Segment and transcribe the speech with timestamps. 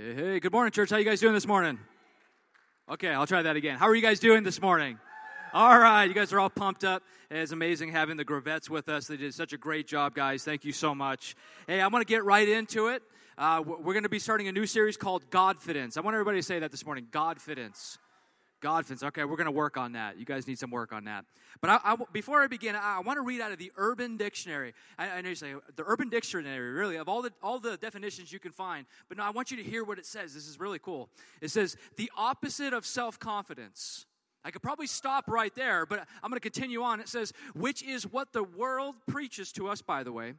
[0.00, 0.90] Hey, good morning, church.
[0.90, 1.76] How you guys doing this morning?
[2.88, 3.78] Okay, I'll try that again.
[3.78, 4.96] How are you guys doing this morning?
[5.52, 7.02] All right, you guys are all pumped up.
[7.32, 9.08] It's amazing having the Gravettes with us.
[9.08, 10.44] They did such a great job, guys.
[10.44, 11.34] Thank you so much.
[11.66, 13.02] Hey, I'm going to get right into it.
[13.36, 15.98] Uh, we're going to be starting a new series called Godfidence.
[15.98, 17.98] I want everybody to say that this morning Godfidence.
[18.60, 19.02] Godfidence.
[19.02, 20.18] Okay, we're going to work on that.
[20.18, 21.24] You guys need some work on that.
[21.60, 24.16] But I, I, before I begin, I, I, want to read out of the Urban
[24.16, 24.74] Dictionary.
[24.98, 28.38] I, know you say the Urban Dictionary, really, of all the all the definitions you
[28.38, 28.86] can find.
[29.08, 30.34] But no, I want you to hear what it says.
[30.34, 31.08] This is really cool.
[31.40, 34.06] It says the opposite of self confidence.
[34.44, 37.00] I could probably stop right there, but I'm going to continue on.
[37.00, 40.34] It says, which is what the world preaches to us, by the way.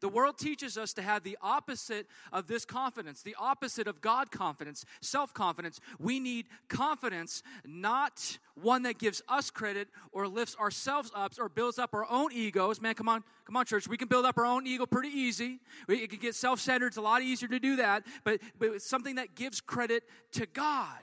[0.00, 4.30] The world teaches us to have the opposite of this confidence, the opposite of God
[4.30, 5.80] confidence, self confidence.
[5.98, 11.78] We need confidence, not one that gives us credit or lifts ourselves up or builds
[11.78, 12.80] up our own egos.
[12.80, 13.88] Man, come on, come on, church.
[13.88, 15.60] We can build up our own ego pretty easy.
[15.88, 16.88] We, it can get self centered.
[16.88, 20.46] It's a lot easier to do that, but, but it's something that gives credit to
[20.46, 21.00] God.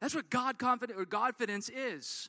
[0.00, 2.28] That's what God confidence or Godfidence is.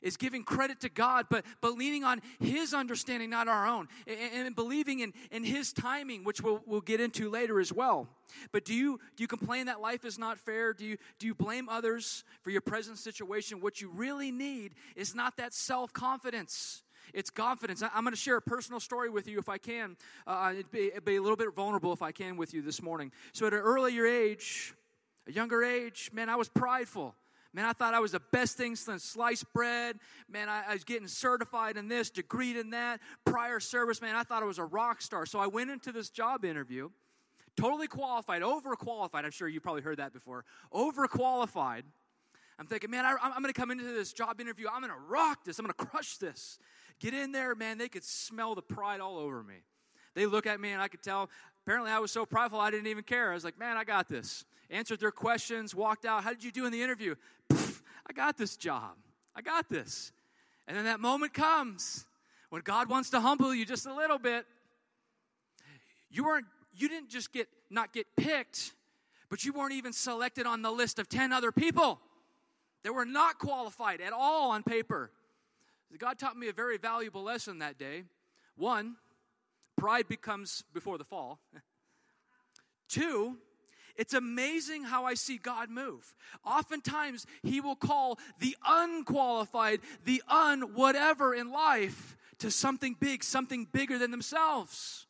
[0.00, 4.46] Is giving credit to God, but, but leaning on His understanding, not our own, and,
[4.46, 8.06] and believing in, in His timing, which we'll, we'll get into later as well.
[8.52, 10.72] But do you, do you complain that life is not fair?
[10.72, 13.60] Do you, do you blame others for your present situation?
[13.60, 16.84] What you really need is not that self confidence.
[17.14, 17.82] It's confidence.
[17.82, 19.96] I'm going to share a personal story with you if I can.
[20.26, 22.82] Uh, it'd, be, it'd be a little bit vulnerable if I can with you this
[22.82, 23.12] morning.
[23.32, 24.74] So, at an earlier age,
[25.28, 27.14] a younger age, man, I was prideful.
[27.54, 29.98] Man, I thought I was the best thing since sliced bread.
[30.28, 34.02] Man, I, I, was getting certified in this, degreed in that, prior service.
[34.02, 35.24] Man, I thought I was a rock star.
[35.24, 36.90] So I went into this job interview,
[37.56, 39.24] totally qualified, overqualified.
[39.24, 40.44] I'm sure you probably heard that before.
[40.72, 41.82] Overqualified.
[42.58, 44.66] I'm thinking, man, I, I'm going to come into this job interview.
[44.70, 45.58] I'm going to rock this.
[45.58, 46.58] I'm going to crush this.
[47.00, 47.78] Get in there, man.
[47.78, 49.62] They could smell the pride all over me.
[50.14, 51.30] They look at me, and I could tell.
[51.68, 53.30] Apparently, I was so prideful, I didn't even care.
[53.30, 56.24] I was like, man, I got this answered their questions, walked out.
[56.24, 57.14] How did you do in the interview?
[57.50, 58.96] I got this job.
[59.36, 60.12] I got this.
[60.66, 62.06] And then that moment comes
[62.48, 64.46] when God wants to humble you just a little bit.
[66.10, 68.72] You weren't you didn't just get not get picked,
[69.28, 72.00] but you weren't even selected on the list of 10 other people
[72.82, 75.10] that were not qualified at all on paper.
[75.98, 78.04] God taught me a very valuable lesson that day.
[78.56, 78.96] One,
[79.78, 81.40] pride becomes before the fall.
[82.88, 83.38] Two,
[83.96, 86.14] it's amazing how I see God move.
[86.44, 93.66] Oftentimes, He will call the unqualified, the un whatever in life to something big, something
[93.70, 95.07] bigger than themselves.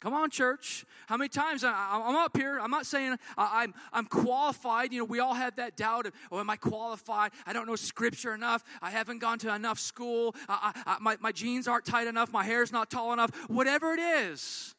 [0.00, 0.84] Come on, church.
[1.06, 1.70] How many times I,
[2.06, 2.60] am up here?
[2.60, 4.92] I'm not saying I, am I'm, I'm qualified.
[4.92, 7.32] You know, we all have that doubt of, oh, am I qualified?
[7.46, 8.62] I don't know scripture enough.
[8.80, 10.36] I haven't gone to enough school.
[10.48, 12.32] I, I, my, my jeans aren't tight enough.
[12.32, 13.34] My hair's not tall enough.
[13.48, 14.76] Whatever it is.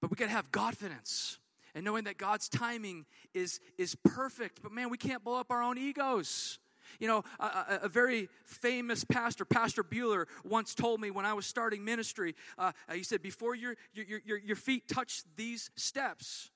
[0.00, 1.38] But we got to have confidence
[1.74, 4.62] and knowing that God's timing is, is perfect.
[4.62, 6.58] But man, we can't blow up our own egos.
[6.98, 11.46] You know, a, a, very famous pastor, Pastor Bueller, once told me when I was
[11.46, 16.50] starting ministry, uh, he said, before your, your, your, your feet touch these steps,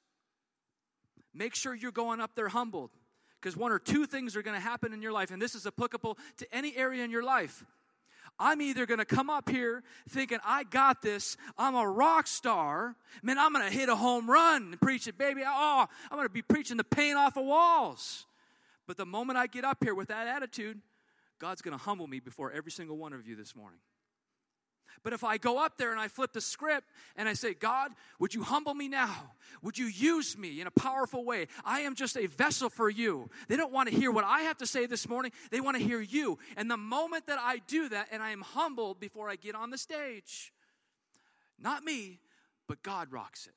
[1.32, 2.90] make sure you're going up there humbled.
[3.40, 5.66] Because one or two things are going to happen in your life, and this is
[5.66, 7.64] applicable to any area in your life.
[8.38, 12.96] I'm either going to come up here thinking, I got this, I'm a rock star,
[13.22, 15.42] man, I'm going to hit a home run and preach it, baby.
[15.46, 18.26] Oh, I'm going to be preaching the paint off of walls.
[18.86, 20.80] But the moment I get up here with that attitude,
[21.38, 23.80] God's going to humble me before every single one of you this morning.
[25.02, 27.90] But if I go up there and I flip the script and I say, God,
[28.18, 29.32] would you humble me now?
[29.62, 31.48] Would you use me in a powerful way?
[31.64, 33.28] I am just a vessel for you.
[33.48, 35.82] They don't want to hear what I have to say this morning, they want to
[35.82, 36.38] hear you.
[36.56, 39.70] And the moment that I do that and I am humbled before I get on
[39.70, 40.52] the stage,
[41.58, 42.20] not me,
[42.68, 43.54] but God rocks it.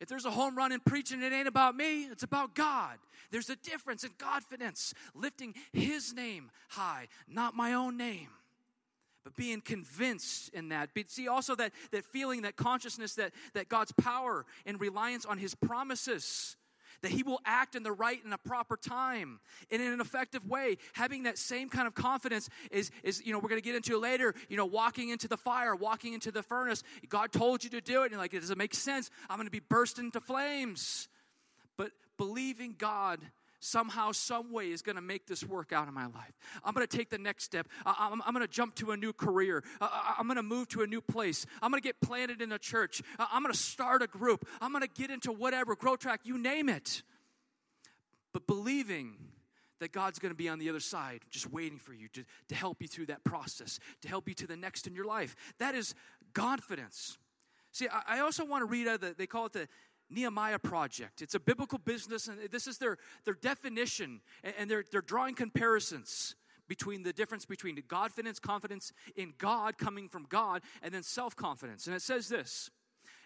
[0.00, 2.98] If there's a home run in preaching, it ain't about me, it's about God.
[3.30, 8.28] There's a difference in confidence, lifting His name high, not my own name
[9.24, 10.90] but being convinced in that.
[10.94, 15.38] But see also that, that feeling, that consciousness that, that God's power and reliance on
[15.38, 16.56] his promises,
[17.02, 20.46] that he will act in the right and the proper time and in an effective
[20.46, 20.76] way.
[20.92, 23.98] Having that same kind of confidence is, is you know, we're going to get into
[23.98, 26.82] later, you know, walking into the fire, walking into the furnace.
[27.08, 28.12] God told you to do it.
[28.12, 29.10] And like, it doesn't make sense.
[29.28, 31.08] I'm going to be burst into flames.
[31.76, 33.20] But believing God
[33.60, 36.32] somehow, some way is going to make this work out in my life.
[36.64, 37.68] I'm going to take the next step.
[37.86, 39.62] I'm, I'm going to jump to a new career.
[39.80, 41.46] I'm going to move to a new place.
[41.62, 43.02] I'm going to get planted in a church.
[43.18, 44.48] I'm going to start a group.
[44.60, 47.02] I'm going to get into whatever, grow track, you name it.
[48.32, 49.16] But believing
[49.80, 52.54] that God's going to be on the other side, just waiting for you to, to
[52.54, 55.34] help you through that process, to help you to the next in your life.
[55.58, 55.94] That is
[56.34, 57.18] confidence.
[57.72, 59.68] See, I, also want to read out the, they call it the
[60.10, 61.22] Nehemiah Project.
[61.22, 64.20] It's a biblical business, and this is their, their definition,
[64.58, 66.34] and they're, they're drawing comparisons
[66.68, 71.86] between the difference between confidence, confidence in God coming from God, and then self confidence.
[71.86, 72.70] And it says this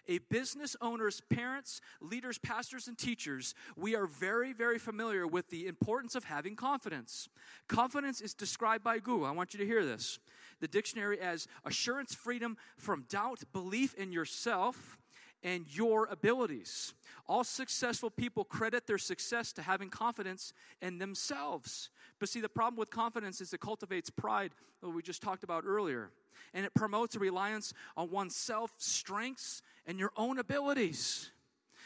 [0.07, 5.67] a business owner's parents, leaders, pastors, and teachers, we are very, very familiar with the
[5.67, 7.27] importance of having confidence.
[7.67, 9.25] Confidence is described by Google.
[9.25, 10.19] I want you to hear this.
[10.59, 14.97] The dictionary as assurance, freedom from doubt, belief in yourself,
[15.45, 16.95] and your abilities.
[17.27, 21.91] All successful people credit their success to having confidence in themselves.
[22.19, 24.51] But see, the problem with confidence is it cultivates pride,
[24.81, 26.09] that we just talked about earlier.
[26.53, 31.29] And it promotes a reliance on oneself, strengths, and your own abilities.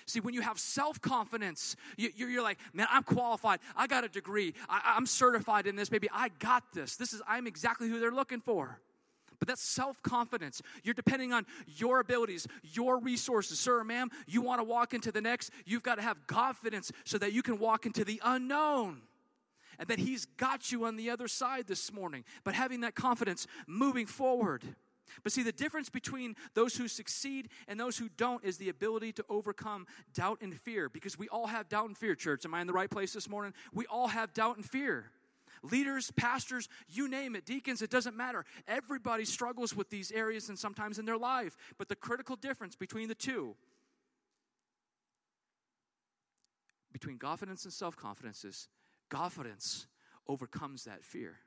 [0.06, 3.60] See, when you have self confidence, you, are like, man, I'm qualified.
[3.76, 4.54] I got a degree.
[4.70, 5.92] I, I'm certified in this.
[5.92, 6.96] Maybe I got this.
[6.96, 8.80] This is, I'm exactly who they're looking for.
[9.40, 10.62] But that's self confidence.
[10.84, 13.60] You're depending on your abilities, your resources.
[13.60, 17.18] Sir ma'am, you want to walk into the next, you've got to have confidence so
[17.18, 19.02] that you can walk into the unknown.
[19.78, 22.26] And that He's got you on the other side this morning.
[22.44, 24.64] But having that confidence moving forward.
[25.24, 29.14] But see, the difference between those who succeed and those who don't is the ability
[29.14, 30.90] to overcome doubt and fear.
[30.90, 32.46] Because we all have doubt and fear, church.
[32.46, 33.54] Am I in the right place this morning?
[33.74, 35.12] We all have doubt and fear
[35.64, 38.46] leaders, pastors, you name it, deacons, it doesn't matter.
[38.68, 41.56] Everybody struggles with these areas and sometimes in their life.
[41.78, 43.56] But the critical difference between the two,
[46.92, 48.68] between confidence and self confidence, is
[49.10, 49.88] confidence
[50.28, 51.38] overcomes that fear.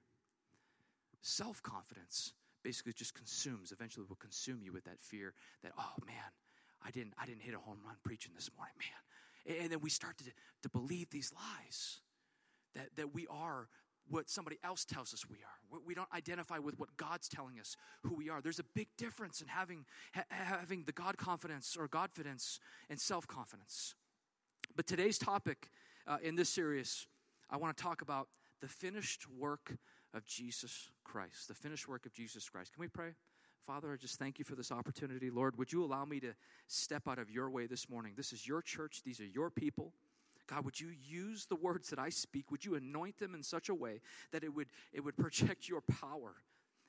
[1.20, 2.32] Self confidence
[2.62, 6.14] basically just consumes, eventually will consume you with that fear that, oh man,
[6.84, 9.58] I didn't, I didn't hit a home run preaching this morning, man.
[9.60, 10.24] And then we start to,
[10.62, 12.00] to believe these lies
[12.74, 13.68] that, that we are
[14.12, 15.80] what somebody else tells us we are.
[15.86, 18.40] We don't identify with what God's telling us who we are.
[18.42, 22.58] There's a big difference in having, ha- having the God confidence or Godfidence
[22.90, 23.94] and self confidence.
[24.76, 25.70] But today's topic
[26.06, 27.06] uh, in this series,
[27.50, 28.28] I want to talk about
[28.60, 29.76] the finished work
[30.14, 31.48] of Jesus Christ.
[31.48, 32.74] The finished work of Jesus Christ.
[32.74, 33.14] Can we pray?
[33.66, 35.30] Father, I just thank you for this opportunity.
[35.30, 36.34] Lord, would you allow me to
[36.66, 38.12] step out of your way this morning?
[38.16, 39.92] This is your church, these are your people.
[40.48, 42.50] God, would you use the words that I speak?
[42.50, 44.00] Would you anoint them in such a way
[44.32, 46.34] that it would, it would project your power?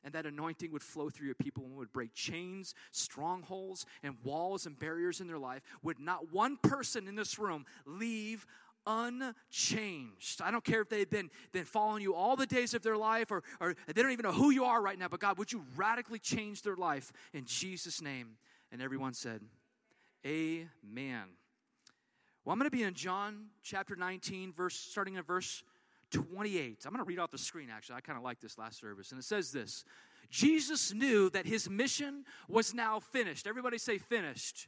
[0.05, 4.65] And that anointing would flow through your people and would break chains, strongholds, and walls
[4.65, 5.61] and barriers in their life.
[5.81, 8.45] Would not one person in this room leave
[8.85, 10.41] unchanged.
[10.41, 13.31] I don't care if they've been, been following you all the days of their life
[13.31, 15.63] or, or they don't even know who you are right now, but God, would you
[15.75, 18.38] radically change their life in Jesus' name?
[18.71, 19.41] And everyone said,
[20.25, 21.23] Amen.
[22.44, 25.63] Well, I'm going to be in John chapter 19, verse starting in verse
[26.12, 26.80] 28.
[26.86, 27.95] I'm going to read off the screen, actually.
[27.95, 29.12] I kind of like this last service.
[29.12, 29.86] And it says this
[30.30, 33.48] Jesus knew that his mission was now finished.
[33.48, 34.68] Everybody say, finished.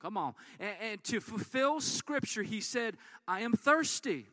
[0.00, 0.34] Come on.
[0.58, 4.26] And, and to fulfill scripture, he said, I am thirsty.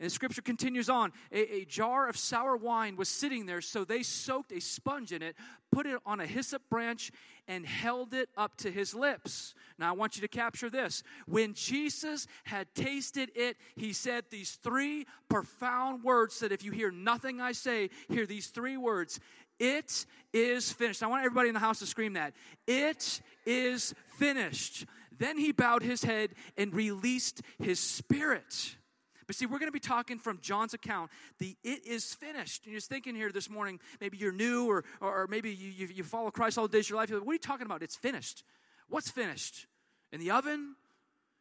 [0.00, 4.02] And scripture continues on a, a, jar of sour wine was sitting there, so they
[4.02, 5.36] soaked a sponge in it,
[5.70, 7.12] put it on a hyssop branch,
[7.46, 9.54] and held it up to his lips.
[9.78, 11.04] Now, I want you to capture this.
[11.26, 16.90] When Jesus had tasted it, he said these three profound words that if you hear
[16.90, 19.20] nothing I say, hear these three words
[19.60, 21.04] It is finished.
[21.04, 22.34] I want everybody in the house to scream that.
[22.66, 24.86] It is finished.
[25.16, 28.76] Then he bowed his head and released his spirit.
[29.26, 32.64] But see, we're going to be talking from John's account, the it is finished.
[32.64, 36.04] And you're thinking here this morning, maybe you're new or, or, maybe you, you, you,
[36.04, 37.10] follow Christ all the days of your life.
[37.10, 37.82] Like, what are you talking about?
[37.82, 38.44] It's finished.
[38.88, 39.66] What's finished?
[40.12, 40.76] In the oven?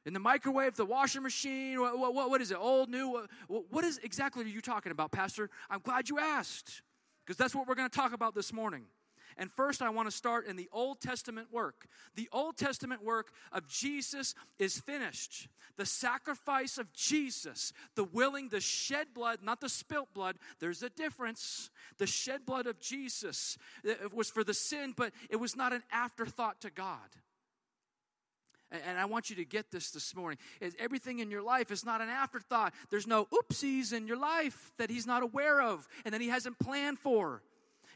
[0.06, 1.80] In the microwave, the washing machine?
[1.80, 2.58] What, what, what is it?
[2.58, 3.26] Old, new?
[3.48, 5.50] What, what is exactly are you talking about, Pastor?
[5.70, 6.82] I'm glad you asked
[7.26, 8.84] because that's what we're going to talk about this morning.
[9.38, 11.88] And first, I want to start in the Old Testament work.
[12.16, 15.48] The Old Testament work of Jesus is finished.
[15.76, 20.90] The sacrifice of Jesus, the willing, the shed blood, not the spilt blood, there's a
[20.90, 21.72] difference.
[21.98, 23.58] The shed blood of Jesus
[24.14, 27.00] was for the sin, but it was not an afterthought to God.
[28.72, 30.40] And I want you to get this this morning.
[30.80, 32.74] Everything in your life is not an afterthought.
[32.90, 36.58] There's no oopsies in your life that He's not aware of and that He hasn't
[36.58, 37.44] planned for.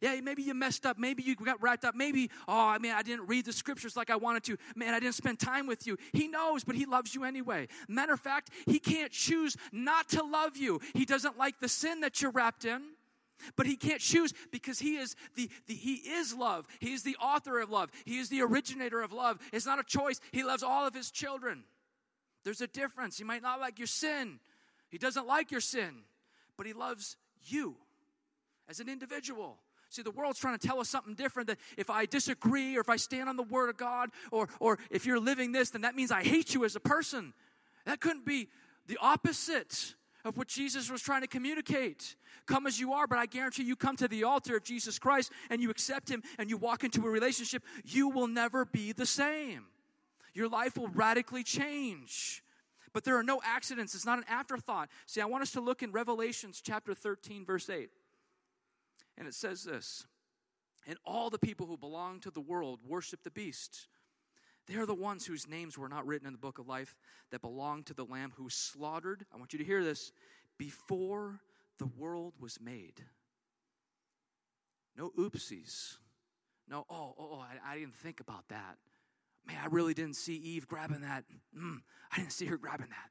[0.02, 0.98] Yeah, maybe you messed up.
[0.98, 1.96] Maybe you got wrapped up.
[1.96, 4.58] Maybe, oh, I mean, I didn't read the scriptures like I wanted to.
[4.76, 5.98] Man, I didn't spend time with you.
[6.14, 7.68] He knows, but He loves you anyway.
[7.88, 10.80] Matter of fact, He can't choose not to love you.
[10.94, 12.82] He doesn't like the sin that you're wrapped in.
[13.56, 16.66] But he can't choose because he is the, the he is love.
[16.80, 17.92] He is the author of love.
[18.06, 19.38] He is the originator of love.
[19.54, 20.20] It's not a choice.
[20.32, 21.64] He loves all of his children.
[22.44, 23.18] There's a difference.
[23.18, 24.40] He might not like your sin.
[24.90, 26.04] He doesn't like your sin,
[26.56, 27.76] but he loves you
[28.70, 29.58] as an individual.
[29.98, 32.90] See, the world's trying to tell us something different that if I disagree or if
[32.90, 35.96] I stand on the word of God or, or if you're living this, then that
[35.96, 37.34] means I hate you as a person.
[37.86, 38.48] That couldn't be
[38.86, 42.16] the opposite of what Jesus was trying to communicate.
[42.46, 45.32] Come as you are, but I guarantee you come to the altar of Jesus Christ
[45.50, 49.08] and you accept Him and you walk into a relationship, you will never be the
[49.08, 49.66] same.
[50.36, 52.44] Your life will radically change.
[52.94, 53.96] But there are no accidents.
[53.96, 54.90] It's not an afterthought.
[55.08, 57.90] See, I want us to look in Revelations chapter 13, verse 8.
[59.18, 60.06] And it says this
[60.88, 63.88] And all the people who belong to the world worship the beast.
[64.68, 66.94] They are the ones whose names were not written in the book of life
[67.32, 69.26] that belong to the Lamb who slaughtered.
[69.34, 70.12] I want you to hear this
[70.58, 71.40] before
[71.80, 73.02] the world was made.
[74.98, 75.98] No oopsies.
[76.68, 78.78] No, oh, oh, oh I, I didn't think about that.
[79.46, 81.24] Man, I really didn't see Eve grabbing that.
[81.58, 81.78] Mm,
[82.12, 83.10] I didn't see her grabbing that.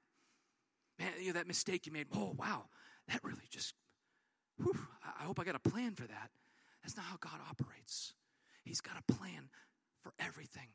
[1.03, 2.07] Man, you know, that mistake you made.
[2.15, 2.65] Oh, wow.
[3.09, 3.75] That really just,
[4.59, 4.79] whew,
[5.21, 6.31] I hope I got a plan for that.
[6.83, 8.15] That's not how God operates.
[8.65, 9.49] He's got a plan
[10.03, 10.69] for everything.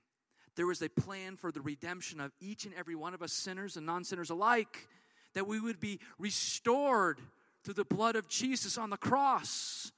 [0.56, 3.78] There was a plan for the redemption of each and every one of us, sinners
[3.78, 4.88] and non sinners alike,
[5.34, 7.20] that we would be restored
[7.64, 9.92] through the blood of Jesus on the cross.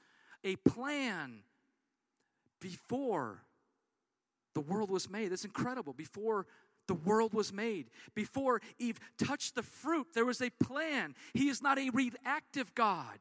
[0.44, 1.40] A plan
[2.60, 3.42] before
[4.54, 5.32] the world was made.
[5.32, 5.94] That's incredible.
[5.94, 6.46] Before
[6.88, 11.16] the world was made, before Eve touched the fruit, there was a plan.
[11.34, 13.18] He is not a reactive God,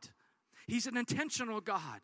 [0.66, 2.00] He's an intentional God.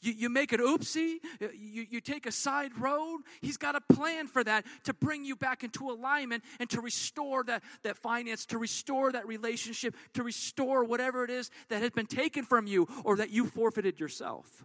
[0.00, 3.22] You, you make an oopsie, uh, you, you take a side road.
[3.40, 7.42] He's got a plan for that to bring you back into alignment and to restore
[7.44, 12.06] that, that finance, to restore that relationship, to restore whatever it is that has been
[12.06, 14.64] taken from you or that you forfeited yourself.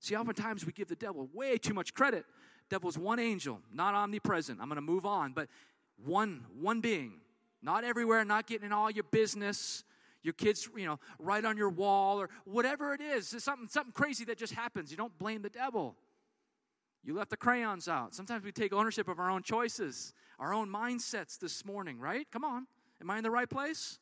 [0.00, 2.26] See, oftentimes we give the devil way too much credit
[2.68, 4.60] devil's one angel, not omnipresent.
[4.60, 5.48] I'm going to move on, but
[6.04, 7.20] one one being,
[7.62, 9.84] not everywhere, not getting in all your business.
[10.26, 13.28] Your kids, you know, right on your wall or whatever it is.
[13.28, 14.90] Something something crazy that just happens.
[14.90, 15.94] You don't blame the devil.
[17.04, 18.12] You left the crayons out.
[18.12, 22.26] Sometimes we take ownership of our own choices, our own mindsets this morning, right?
[22.32, 22.66] Come on.
[23.00, 24.00] Am I in the right place?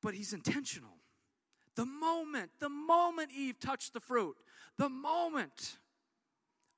[0.00, 0.96] But he's intentional.
[1.76, 4.36] The moment, the moment Eve touched the fruit,
[4.78, 5.76] the moment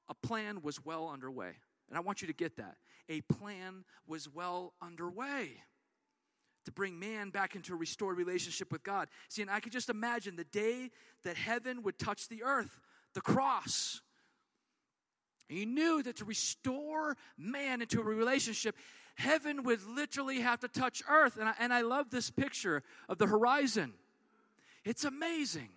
[0.08, 1.52] a plan was well underway.
[1.88, 2.74] And I want you to get that.
[3.08, 5.62] A plan was well underway
[6.64, 9.08] to bring man back into a restored relationship with God.
[9.28, 10.90] See, and I could just imagine the day
[11.22, 12.80] that heaven would touch the earth,
[13.14, 14.00] the cross.
[15.48, 18.76] He knew that to restore man into a relationship,
[19.16, 21.36] heaven would literally have to touch earth.
[21.38, 23.92] And I, and I love this picture of the horizon.
[24.84, 25.68] It's amazing.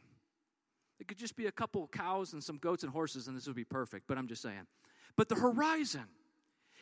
[1.00, 3.56] It could just be a couple cows and some goats and horses, and this would
[3.56, 4.68] be perfect, but I'm just saying.
[5.16, 6.06] But the horizon,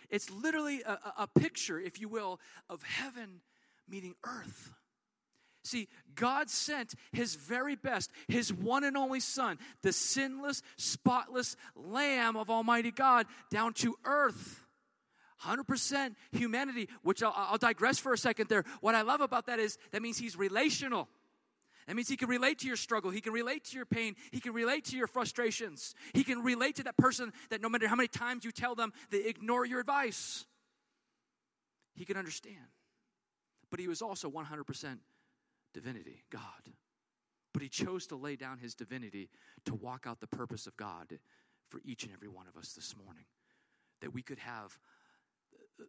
[0.09, 3.41] it's literally a, a picture, if you will, of heaven
[3.87, 4.73] meeting earth.
[5.63, 12.37] See, God sent His very best, His one and only Son, the sinless, spotless Lamb
[12.37, 14.61] of Almighty God, down to earth.
[15.43, 18.63] 100% humanity, which I'll, I'll, digress for a second there.
[18.79, 21.09] What I love about that is that means He's relational.
[21.87, 23.11] That means he can relate to your struggle.
[23.11, 24.15] He can relate to your pain.
[24.31, 25.93] He can relate to your frustrations.
[26.13, 28.91] He can relate to that person that no matter how many times you tell them,
[29.11, 30.45] they ignore your advice.
[31.93, 32.55] He can understand.
[33.71, 34.97] But he was also 100%
[35.73, 36.41] divinity, God.
[37.53, 39.29] But he chose to lay down his divinity
[39.65, 41.19] to walk out the purpose of God
[41.69, 43.25] for each and every one of us this morning.
[44.01, 44.77] That we could have
[45.79, 45.85] uh,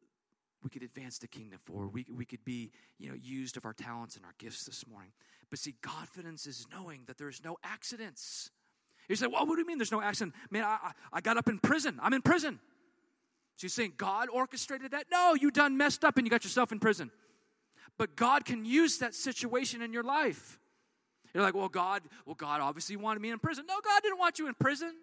[0.63, 1.93] we could advance the kingdom forward.
[1.93, 5.13] We, we could be, you know, used of our talents and our gifts this morning.
[5.51, 8.51] But see, confidence is knowing that there's no accidents.
[9.09, 10.35] You say, well, what do you mean there's no accident?
[10.51, 11.99] Man, I, I got up in prison.
[12.03, 12.59] I'm in prison.
[13.57, 15.07] So you're saying God orchestrated that?
[15.11, 17.11] No, you done messed up and you got yourself in prison.
[17.99, 20.59] But God can use that situation in your life.
[21.33, 23.65] You're like, well, God, well, God obviously wanted me in prison.
[23.69, 24.95] No, God didn't want you in prison.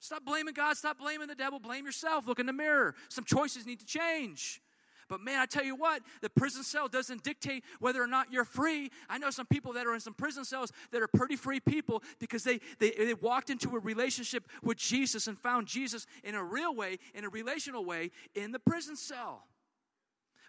[0.00, 0.76] Stop blaming God.
[0.76, 1.58] Stop blaming the devil.
[1.58, 2.26] Blame yourself.
[2.26, 2.94] Look in the mirror.
[3.08, 4.60] Some choices need to change.
[5.08, 8.44] But man, I tell you what, the prison cell doesn't dictate whether or not you're
[8.44, 8.90] free.
[9.08, 12.02] I know some people that are in some prison cells that are pretty free people
[12.18, 16.42] because they, they, they walked into a relationship with Jesus and found Jesus in a
[16.42, 19.44] real way, in a relational way, in the prison cell.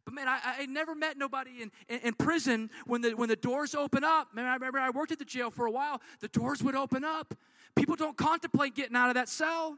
[0.05, 3.35] But man, I, I never met nobody in, in, in, prison when the, when the
[3.35, 4.35] doors open up.
[4.35, 5.99] Man, I remember I worked at the jail for a while.
[6.19, 7.33] The doors would open up.
[7.75, 9.77] People don't contemplate getting out of that cell.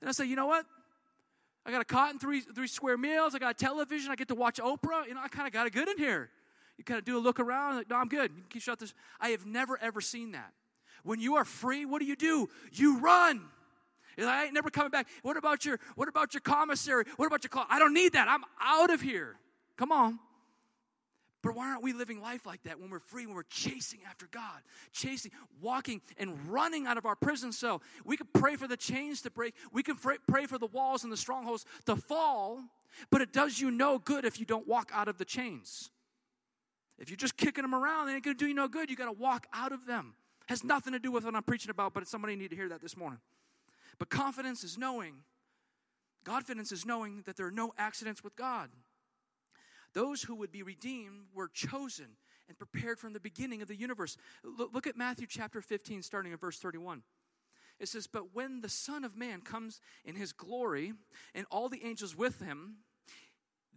[0.00, 0.64] And I say, you know what?
[1.66, 3.34] I got a cot and three, three square meals.
[3.34, 4.10] I got a television.
[4.10, 5.06] I get to watch Oprah.
[5.06, 6.30] You know, I kind of got it good in here.
[6.78, 7.76] You kind of do a look around.
[7.76, 8.30] Like, no, I'm good.
[8.34, 8.94] You can shut this.
[9.20, 10.52] I have never, ever seen that.
[11.02, 12.48] When you are free, what do you do?
[12.72, 13.42] You run.
[14.16, 15.08] Like, I ain't never coming back.
[15.22, 17.04] What about your What about your commissary?
[17.16, 17.66] What about your clock?
[17.68, 18.28] I don't need that.
[18.28, 19.36] I'm out of here.
[19.76, 20.18] Come on.
[21.42, 24.26] But why aren't we living life like that when we're free, when we're chasing after
[24.32, 25.30] God, chasing,
[25.60, 27.82] walking, and running out of our prison cell?
[28.04, 31.12] We can pray for the chains to break, we can pray for the walls and
[31.12, 32.64] the strongholds to fall,
[33.12, 35.90] but it does you no good if you don't walk out of the chains.
[36.98, 38.90] If you're just kicking them around, they ain't gonna do you no good.
[38.90, 40.14] You gotta walk out of them.
[40.48, 42.80] Has nothing to do with what I'm preaching about, but somebody need to hear that
[42.80, 43.20] this morning.
[43.98, 45.14] But confidence is knowing,
[46.24, 48.70] confidence is knowing that there are no accidents with God.
[49.96, 54.18] Those who would be redeemed were chosen and prepared from the beginning of the universe.
[54.44, 57.02] Look, at Matthew chapter 15, starting at verse 31.
[57.80, 60.92] It says, But when the Son of Man comes in his glory
[61.34, 62.76] and all the angels with him,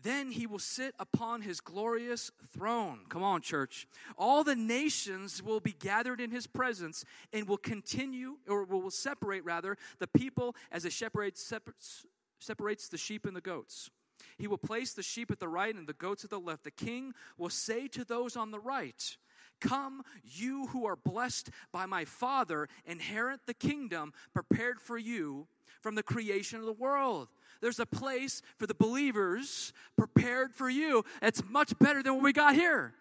[0.03, 3.05] then he will sit upon his glorious throne.
[3.07, 3.87] Come on, church.
[4.17, 9.45] All the nations will be gathered in his presence and will continue, or will separate
[9.45, 12.05] rather, the people as a shepherd separates,
[12.39, 13.89] separates the sheep and the goats.
[14.37, 16.63] He will place the sheep at the right and the goats at the left.
[16.63, 19.17] The king will say to those on the right,
[19.59, 25.47] Come, you who are blessed by my Father, inherit the kingdom prepared for you
[25.81, 27.29] from the creation of the world.
[27.61, 31.03] There's a place for the believers prepared for you.
[31.21, 32.93] It's much better than what we got here.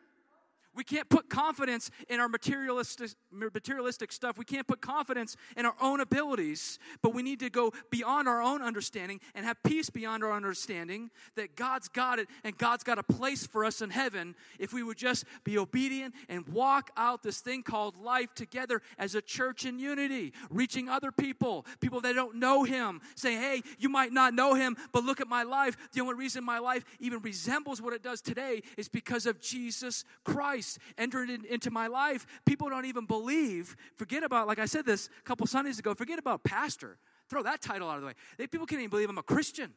[0.75, 4.39] We can't put confidence in our materialistic, materialistic stuff.
[4.39, 8.41] We can't put confidence in our own abilities, but we need to go beyond our
[8.41, 12.99] own understanding and have peace beyond our understanding that God's got it and God's got
[12.99, 17.23] a place for us in heaven if we would just be obedient and walk out
[17.23, 22.15] this thing called life together as a church in unity, reaching other people, people that
[22.15, 25.77] don't know Him, saying, hey, you might not know Him, but look at my life.
[25.93, 30.05] The only reason my life even resembles what it does today is because of Jesus
[30.25, 30.58] Christ.
[30.59, 33.77] Christ entered in, into my life, people don't even believe.
[33.95, 36.99] Forget about, like I said this a couple Sundays ago, forget about pastor.
[37.31, 38.15] Throw that title out of the way.
[38.38, 39.73] They, people can't even believe I'm a Christian.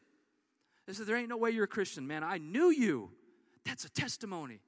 [0.86, 2.24] They said, There ain't no way you're a Christian, man.
[2.24, 3.10] I knew you.
[3.64, 4.58] That's a testimony.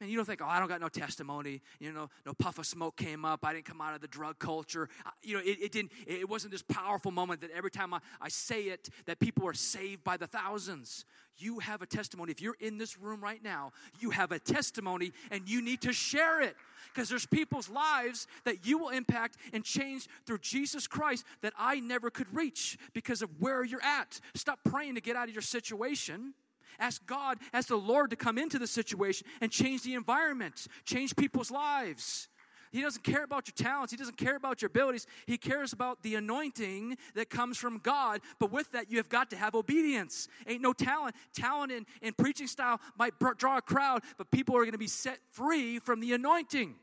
[0.00, 1.60] Man, you don't think, oh, I don't got no testimony.
[1.78, 3.44] You know, no puff of smoke came up.
[3.44, 4.88] I didn't come out of the drug culture.
[5.22, 5.92] You know, it, it didn't.
[6.06, 9.52] It wasn't this powerful moment that every time I, I say it, that people are
[9.52, 11.04] saved by the thousands.
[11.36, 12.32] You have a testimony.
[12.32, 15.92] If you're in this room right now, you have a testimony, and you need to
[15.92, 16.56] share it
[16.94, 21.78] because there's people's lives that you will impact and change through Jesus Christ that I
[21.80, 24.18] never could reach because of where you're at.
[24.34, 26.32] Stop praying to get out of your situation.
[26.78, 31.16] Ask God, ask the Lord to come into the situation and change the environment, change
[31.16, 32.28] people's lives.
[32.72, 33.90] He doesn't care about your talents.
[33.90, 35.06] He doesn't care about your abilities.
[35.26, 38.20] He cares about the anointing that comes from God.
[38.38, 40.28] But with that, you have got to have obedience.
[40.46, 41.16] Ain't no talent.
[41.34, 44.86] Talent in, in preaching style might draw a crowd, but people are going to be
[44.86, 46.76] set free from the anointing.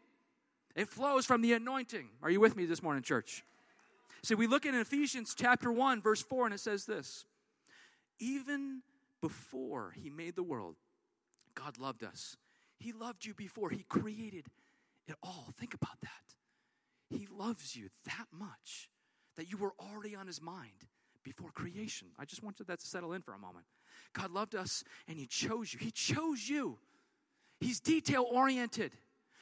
[0.76, 2.10] It flows from the anointing.
[2.22, 3.44] Are you with me this morning, church?
[4.24, 7.24] So we look at Ephesians chapter 1, verse 4, and it says this
[8.20, 8.82] Even
[9.22, 10.76] before He made the world,
[11.56, 12.38] God loved us.
[12.80, 14.46] He loved you before He created
[15.08, 15.48] it all.
[15.58, 16.10] Think about that.
[17.10, 18.90] He loves you that much
[19.38, 20.86] that you were already on His mind
[21.24, 22.10] before creation.
[22.20, 23.66] I just wanted that to settle in for a moment.
[24.14, 25.80] God loved us and He chose you.
[25.82, 26.78] He chose you.
[27.60, 28.92] He's detail oriented.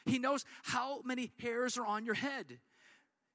[0.06, 2.60] He knows how many hairs are on your head.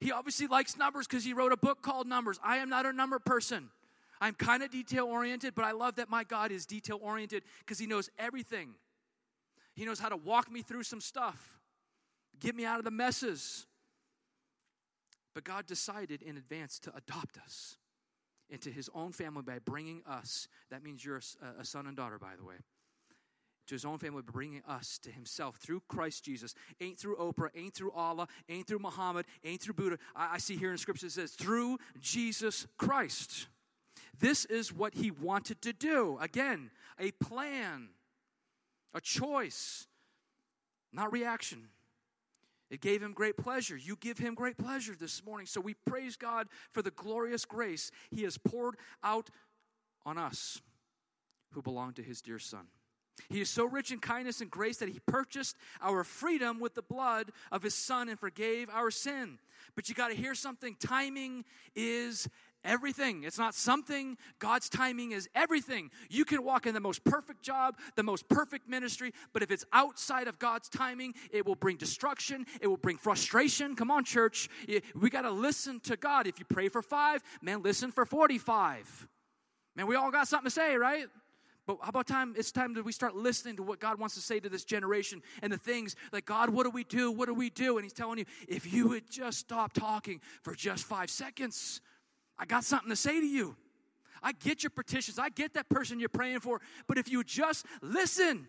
[0.01, 2.41] He obviously likes numbers because he wrote a book called Numbers.
[2.43, 3.71] I am not a number person.
[4.21, 7.79] I'm kind of detail oriented, but I love that my God is detail oriented because
[7.79, 8.75] He knows everything.
[9.75, 11.61] He knows how to walk me through some stuff,
[12.39, 13.67] get me out of the messes.
[15.33, 17.77] But God decided in advance to adopt us
[18.49, 20.49] into His own family by bringing us.
[20.71, 21.21] That means you're
[21.59, 22.57] a, a son and daughter, by the way
[23.71, 26.55] to his own family, bringing us to himself through Christ Jesus.
[26.81, 29.97] Ain't through Oprah, ain't through Allah, ain't through Muhammad, ain't through Buddha.
[30.17, 33.47] I, I see here in Scripture it says, through Jesus Christ.
[34.19, 36.19] This is what he wanted to do.
[36.21, 37.89] Again, a plan,
[38.95, 39.87] a choice,
[40.93, 41.69] not reaction.
[42.71, 43.77] It gave him great pleasure.
[43.77, 45.47] You give him great pleasure this morning.
[45.47, 49.29] So we praise God for the glorious grace he has poured out
[50.07, 50.61] on us
[51.53, 52.67] who belong to his dear son.
[53.29, 56.83] He is so rich in kindness and grace that he purchased our freedom with the
[56.83, 59.39] blood of his son and forgave our sin.
[59.75, 61.45] But you got to hear something timing
[61.75, 62.29] is
[62.65, 63.25] everything.
[63.25, 64.17] It's not something.
[64.39, 65.91] God's timing is everything.
[66.09, 69.65] You can walk in the most perfect job, the most perfect ministry, but if it's
[69.73, 73.77] outside of God's timing, it will bring destruction, it will bring frustration.
[73.77, 74.49] Come on, church.
[74.95, 76.27] We got to listen to God.
[76.27, 79.09] If you pray for five, man, listen for 45.
[79.77, 81.07] Man, we all got something to say, right?
[81.67, 82.35] But how about time?
[82.37, 85.23] It's time that we start listening to what God wants to say to this generation
[85.43, 87.13] and the things like, God, what do we do?
[87.13, 87.77] What do we do?
[87.77, 91.81] And He's telling you, if you would just stop talking for just five seconds,
[92.41, 93.55] I got something to say to you.
[94.23, 95.19] I get your petitions.
[95.19, 96.61] I get that person you're praying for.
[96.87, 98.49] But if you just listen,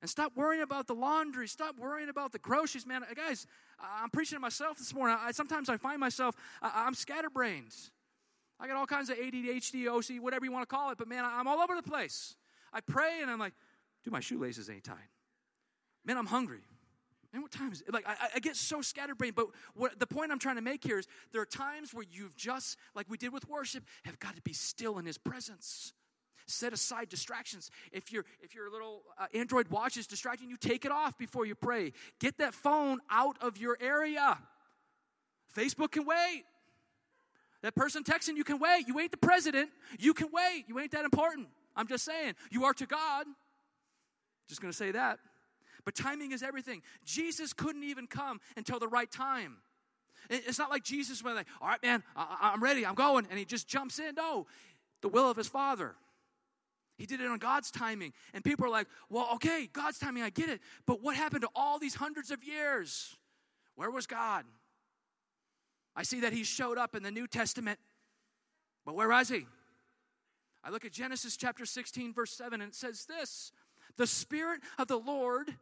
[0.00, 1.48] And stop worrying about the laundry.
[1.48, 3.04] Stop worrying about the groceries, man.
[3.16, 3.46] Guys,
[3.80, 5.16] I'm preaching to myself this morning.
[5.18, 7.74] I, sometimes I find myself, I, I'm scatterbrained.
[8.60, 11.08] I got all kinds of ADD, HD, OC, whatever you want to call it, but
[11.08, 12.36] man, I'm all over the place.
[12.70, 13.54] I pray and I'm like,
[14.04, 15.08] dude, my shoelaces ain't tied.
[16.04, 16.60] Man, I'm hungry.
[17.34, 17.92] Man, what time is it?
[17.92, 21.00] Like, I, I get so scatterbrained, but what, the point I'm trying to make here
[21.00, 24.42] is there are times where you've just, like we did with worship, have got to
[24.42, 25.92] be still in His presence.
[26.46, 27.72] Set aside distractions.
[27.90, 31.44] If your if your little uh, Android watch is distracting you, take it off before
[31.44, 31.92] you pray.
[32.20, 34.38] Get that phone out of your area.
[35.56, 36.44] Facebook can wait.
[37.62, 38.86] That person texting you can wait.
[38.86, 39.70] You ain't the president.
[39.98, 40.66] You can wait.
[40.68, 41.48] You ain't that important.
[41.74, 42.34] I'm just saying.
[42.50, 43.26] You are to God.
[44.46, 45.18] Just going to say that.
[45.84, 46.82] But timing is everything.
[47.04, 49.58] Jesus couldn't even come until the right time.
[50.30, 53.38] It's not like Jesus went like, all right, man, I- am ready, I'm going, and
[53.38, 54.14] he just jumps in.
[54.14, 54.46] No,
[55.02, 55.94] the will of his Father.
[56.96, 58.12] He did it on God's timing.
[58.32, 60.60] And people are like, well, okay, God's timing, I get it.
[60.86, 63.16] But what happened to all these hundreds of years?
[63.74, 64.44] Where was God?
[65.96, 67.78] I see that he showed up in the New Testament,
[68.84, 69.46] but where was he?
[70.62, 73.52] I look at Genesis chapter 16, verse 7, and it says this
[73.96, 75.54] The Spirit of the Lord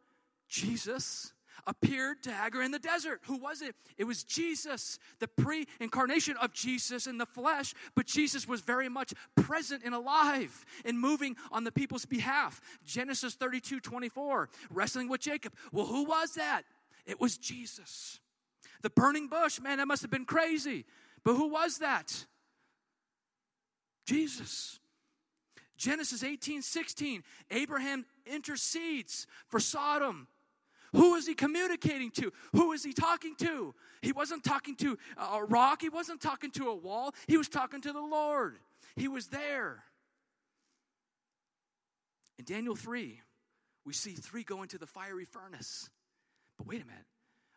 [0.53, 1.33] Jesus
[1.65, 3.21] appeared to Hagar in the desert.
[3.23, 3.75] Who was it?
[3.97, 8.87] It was Jesus, the pre incarnation of Jesus in the flesh, but Jesus was very
[8.87, 12.61] much present and alive and moving on the people's behalf.
[12.85, 15.53] Genesis 32 24, wrestling with Jacob.
[15.71, 16.61] Well, who was that?
[17.07, 18.19] It was Jesus.
[18.83, 20.85] The burning bush, man, that must have been crazy.
[21.23, 22.25] But who was that?
[24.05, 24.79] Jesus.
[25.77, 30.27] Genesis 18 16, Abraham intercedes for Sodom
[30.93, 32.31] who is he communicating to?
[32.53, 33.73] Who is he talking to?
[34.01, 37.81] He wasn't talking to a rock, he wasn't talking to a wall, he was talking
[37.81, 38.57] to the Lord.
[38.95, 39.83] He was there.
[42.37, 43.21] In Daniel 3,
[43.85, 45.89] we see three go into the fiery furnace.
[46.57, 47.05] But wait a minute.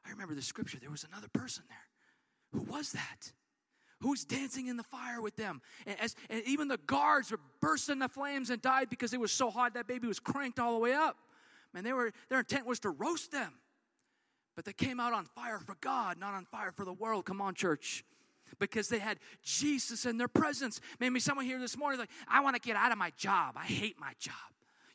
[0.07, 0.79] I remember the scripture.
[0.81, 1.79] There was another person there.
[2.53, 3.33] Who was that?
[4.01, 5.63] Who's dancing in the fire with them?
[5.87, 9.33] And, as, and even the guards were bursting the flames and died because it was
[9.33, 11.17] so hot that baby was cranked all the way up.
[11.77, 13.53] Man, they were, their intent was to roast them.
[14.55, 17.27] But they came out on fire for God, not on fire for the world.
[17.27, 18.03] Come on, church.
[18.59, 20.81] Because they had Jesus in their presence.
[21.01, 23.57] Maybe someone here this morning like, I want to get out of my job.
[23.59, 24.33] I hate my job.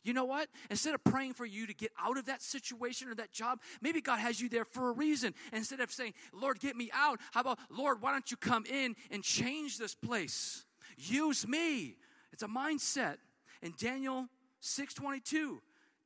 [0.02, 0.48] You know what?
[0.70, 4.00] Instead of praying for you to get out of that situation or that job, maybe
[4.00, 5.34] God has you there for a reason.
[5.52, 8.96] Instead of saying, Lord, get me out, how about, Lord, why don't you come in
[9.12, 10.64] and change this place?
[10.96, 11.94] Use me.
[12.32, 13.18] It's a mindset.
[13.62, 14.26] In Daniel
[14.58, 15.62] 622,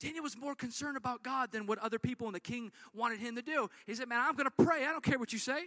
[0.06, 3.34] Daniel was more concerned about God than what other people and the king wanted him
[3.34, 3.68] to do.
[3.86, 4.84] He said, Man, I'm going to pray.
[4.84, 5.66] I don't care what you say.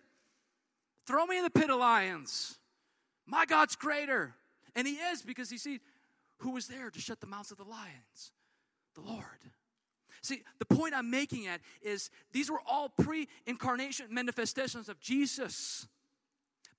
[1.06, 2.58] Throw me in the pit of lions.
[3.26, 4.36] My God's greater.
[4.76, 5.80] And he is because he see
[6.38, 8.32] who was there to shut the mouths of the lions?
[8.96, 9.26] The Lord.
[10.22, 15.86] See, the point I'm making at is these were all pre incarnation manifestations of Jesus.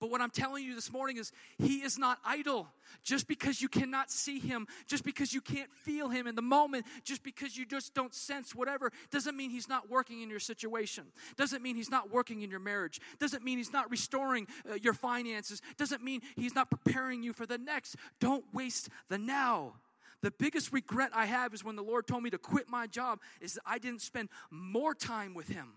[0.01, 2.69] But what I'm telling you this morning is he is not idle.
[3.03, 6.87] Just because you cannot see him, just because you can't feel him in the moment,
[7.05, 11.05] just because you just don't sense whatever, doesn't mean he's not working in your situation.
[11.37, 12.99] Doesn't mean he's not working in your marriage.
[13.19, 15.61] Doesn't mean he's not restoring uh, your finances.
[15.77, 17.97] Doesn't mean he's not preparing you for the next.
[18.21, 19.75] Don't waste the now.
[20.23, 23.21] The biggest regret I have is when the Lord told me to quit my job
[23.41, 25.75] is that I didn't spend more time with him.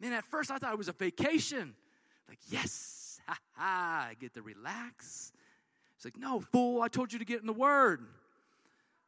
[0.00, 1.74] Man, at first I thought it was a vacation.
[2.28, 2.99] Like, yes,
[3.30, 5.32] ha ha, I get to relax.
[5.96, 8.00] It's like, no, fool, I told you to get in the Word.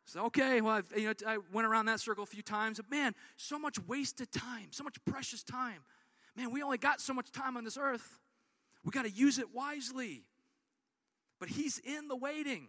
[0.04, 2.78] So, okay, well, I've, you know, I went around that circle a few times.
[2.78, 5.80] But man, so much wasted time, so much precious time.
[6.36, 8.18] Man, we only got so much time on this earth.
[8.84, 10.24] We got to use it wisely.
[11.38, 12.68] But He's in the waiting.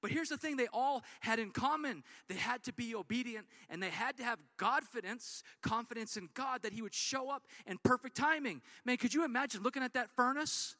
[0.00, 3.82] But here's the thing they all had in common they had to be obedient and
[3.82, 8.16] they had to have confidence, confidence in God that He would show up in perfect
[8.16, 8.62] timing.
[8.84, 10.76] Man, could you imagine looking at that furnace?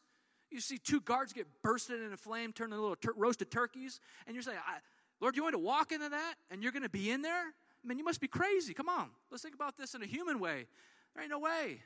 [0.50, 4.00] You see two guards get bursted in a flame, turning into little tur- roasted turkeys,
[4.26, 4.58] and you're saying,
[5.20, 7.42] Lord, you want to walk into that and you're going to be in there?
[7.86, 8.74] I mean, you must be crazy.
[8.74, 10.66] Come on, let's think about this in a human way.
[11.14, 11.82] There ain't no way.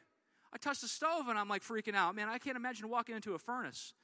[0.53, 2.15] I touched the stove and I'm like freaking out.
[2.15, 3.95] Man, I can't imagine walking into a furnace.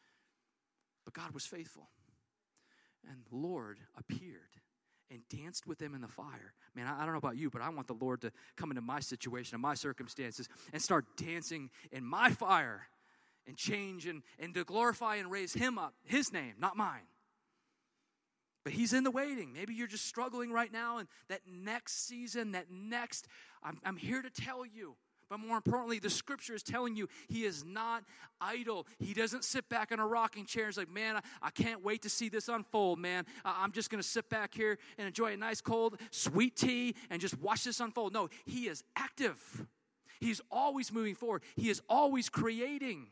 [1.04, 1.88] But God was faithful.
[3.08, 4.56] And Lord appeared
[5.10, 6.52] and danced with them in the fire.
[6.74, 8.80] Man, I, I, don't know about you, but I want the Lord to come into
[8.80, 12.88] my situation and my circumstances and start dancing in my fire
[13.46, 17.06] and change and, and to glorify and raise Him up, His name, not mine.
[18.64, 19.52] But He's in the waiting.
[19.52, 23.28] Maybe you're just struggling right now, and that next season, that next,
[23.62, 24.96] I'm, I'm here to tell you
[25.28, 28.04] But more importantly, the scripture is telling you he is not
[28.40, 28.86] idle.
[28.98, 31.82] He doesn't sit back in a rocking chair and is like, man, I, I can't
[31.82, 33.24] wait to see this unfold, man.
[33.44, 37.20] I'm just going to sit back here and enjoy a nice cold sweet tea and
[37.20, 38.12] just watch this unfold.
[38.12, 39.66] No, he is active.
[40.20, 41.42] He's always moving forward.
[41.56, 43.08] He is always creating.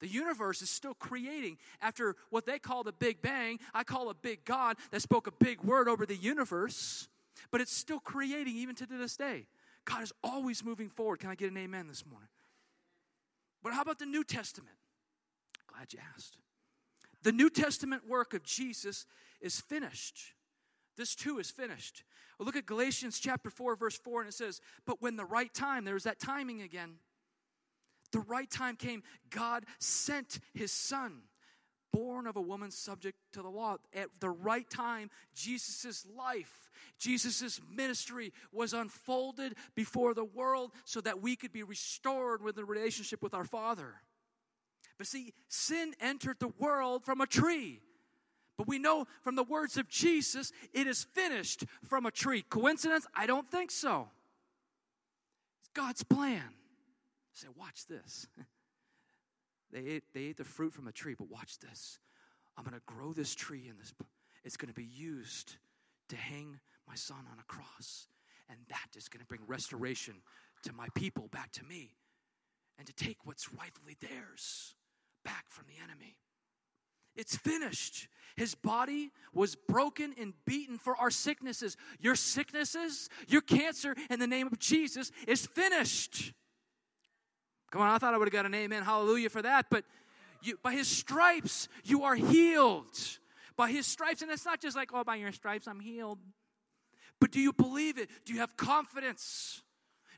[0.00, 1.56] The universe is still creating.
[1.80, 5.32] After what they call the Big Bang, I call a big God that spoke a
[5.32, 7.08] big word over the universe,
[7.50, 9.46] but it's still creating even to this day.
[9.88, 11.20] God is always moving forward.
[11.20, 12.28] Can I get an amen this morning?
[13.62, 14.76] But how about the New Testament?
[15.66, 16.36] Glad you asked.
[17.22, 19.06] The New Testament work of Jesus
[19.40, 20.34] is finished.
[20.96, 22.04] This too is finished.
[22.38, 25.52] Well, look at Galatians chapter 4, verse 4, and it says, But when the right
[25.52, 26.96] time, there's that timing again.
[28.12, 31.22] The right time came, God sent his son
[31.92, 33.76] born of a woman subject to the law.
[33.94, 41.22] At the right time, Jesus' life, Jesus' ministry was unfolded before the world so that
[41.22, 43.94] we could be restored with a relationship with our Father.
[44.96, 47.80] But see, sin entered the world from a tree.
[48.56, 52.42] But we know from the words of Jesus, it is finished from a tree.
[52.42, 53.06] Coincidence?
[53.14, 54.08] I don't think so.
[55.60, 56.42] It's God's plan.
[57.32, 58.26] Say, watch this.
[59.72, 61.98] They ate, they ate the fruit from a tree, but watch this.
[62.56, 63.92] I'm going to grow this tree in this.
[64.44, 65.56] It's going to be used
[66.08, 68.08] to hang my son on a cross.
[68.48, 70.14] And that is going to bring restoration
[70.62, 71.94] to my people, back to me,
[72.78, 74.74] and to take what's rightfully theirs
[75.24, 76.16] back from the enemy.
[77.14, 78.08] It's finished.
[78.36, 81.76] His body was broken and beaten for our sicknesses.
[81.98, 86.32] Your sicknesses, your cancer, in the name of Jesus, is finished.
[87.70, 89.66] Come on, I thought I would have got an amen, hallelujah for that.
[89.70, 89.84] But
[90.42, 92.96] you, by his stripes, you are healed.
[93.56, 96.18] By his stripes, and it's not just like, oh, by your stripes, I'm healed.
[97.20, 98.08] But do you believe it?
[98.24, 99.62] Do you have confidence?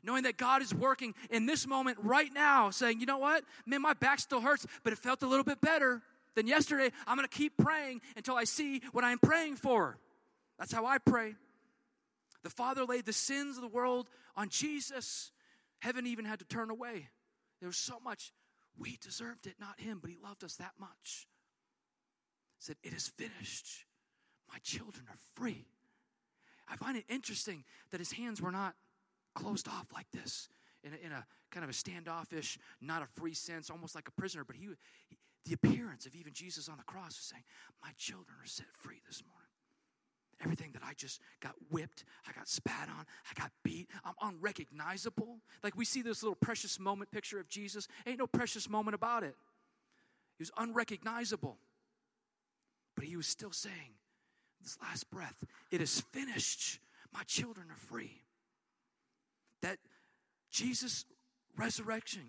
[0.03, 3.43] Knowing that God is working in this moment right now, saying, you know what?
[3.65, 6.01] Man, my back still hurts, but it felt a little bit better
[6.35, 6.91] than yesterday.
[7.05, 9.97] I'm going to keep praying until I see what I'm praying for.
[10.57, 11.35] That's how I pray.
[12.43, 15.31] The Father laid the sins of the world on Jesus.
[15.79, 17.09] Heaven even had to turn away.
[17.61, 18.33] There was so much.
[18.77, 21.27] We deserved it, not him, but he loved us that much.
[22.59, 23.85] Said, It is finished.
[24.51, 25.65] My children are free.
[26.67, 28.75] I find it interesting that his hands were not
[29.35, 30.49] closed off like this
[30.83, 34.11] in a, in a kind of a standoffish, not a free sense, almost like a
[34.11, 34.43] prisoner.
[34.43, 34.67] But he,
[35.07, 37.43] he, the appearance of even Jesus on the cross was saying,
[37.81, 39.40] My children are set free this morning.
[40.43, 45.37] Everything that I just got whipped, I got spat on, I got beat, I'm unrecognizable.
[45.63, 49.23] Like we see this little precious moment picture of Jesus, ain't no precious moment about
[49.23, 49.35] it.
[50.37, 51.57] He was unrecognizable.
[52.95, 53.95] But he was still saying,
[54.61, 56.79] this last breath, it is finished.
[57.13, 58.21] My children are free.
[59.61, 59.77] That
[60.49, 61.05] Jesus'
[61.57, 62.23] resurrection,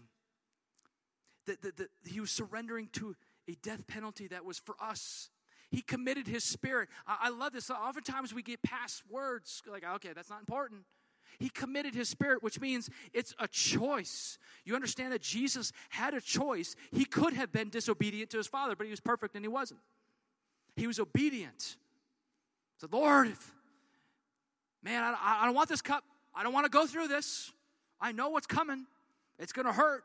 [1.46, 3.16] that, that, that he was surrendering to
[3.48, 5.30] a death penalty that was for us
[5.72, 6.88] he committed his spirit.
[7.06, 7.70] I, I love this.
[7.70, 10.82] Oftentimes we get past words like, okay, that's not important.
[11.38, 14.38] He committed his spirit, which means it's a choice.
[14.64, 16.76] You understand that Jesus had a choice.
[16.92, 19.80] He could have been disobedient to his father, but he was perfect and he wasn't.
[20.76, 21.76] He was obedient.
[22.78, 23.32] So, Lord,
[24.82, 26.04] man, I, I don't want this cup.
[26.34, 27.50] I don't want to go through this.
[28.00, 28.86] I know what's coming.
[29.38, 30.04] It's going to hurt,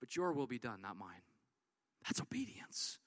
[0.00, 1.22] but your will be done, not mine.
[2.04, 2.98] That's obedience.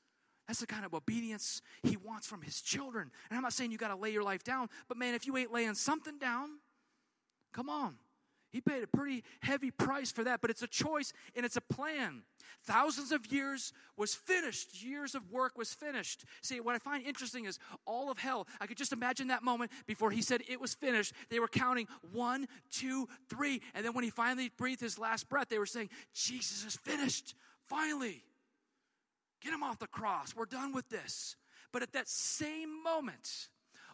[0.50, 3.12] That's the kind of obedience he wants from his children.
[3.30, 5.38] And I'm not saying you got to lay your life down, but man, if you
[5.38, 6.58] ain't laying something down,
[7.54, 7.98] come on.
[8.52, 11.62] He paid a pretty heavy price for that, but it's a choice and it's a
[11.62, 12.24] plan.
[12.64, 14.84] Thousands of years was finished.
[14.84, 16.26] Years of work was finished.
[16.42, 18.48] See, what I find interesting is all of hell.
[18.60, 21.14] I could just imagine that moment before he said it was finished.
[21.30, 23.62] They were counting one, two, three.
[23.76, 27.36] And then when he finally breathed his last breath, they were saying, Jesus is finished.
[27.68, 28.24] Finally.
[29.42, 30.36] Get him off the cross.
[30.36, 31.36] We're done with this.
[31.72, 33.50] But at that same moment,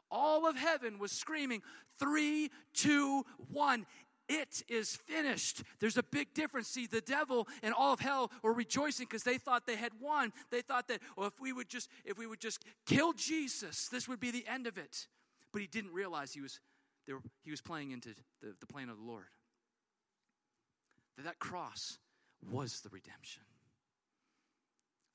[0.10, 1.62] all of heaven was screaming,
[2.00, 3.86] three, two, one.
[4.28, 5.62] It is finished.
[5.80, 6.68] There's a big difference.
[6.68, 10.34] See, the devil and all of hell were rejoicing because they thought they had won.
[10.50, 14.08] They thought that, well, if we would just, if we would just kill Jesus, this
[14.08, 15.08] would be the end of it.
[15.52, 16.60] But he didn't realize he was,
[17.08, 18.10] were, he was playing into
[18.42, 19.26] the, the plan of the Lord.
[21.18, 22.00] That that cross
[22.52, 23.44] was the redemption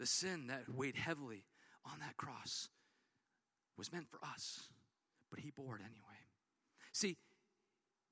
[0.01, 1.45] the sin that weighed heavily
[1.85, 2.69] on that cross
[3.77, 4.63] was meant for us,
[5.31, 6.19] but he bore it anyway.
[6.93, 7.19] See,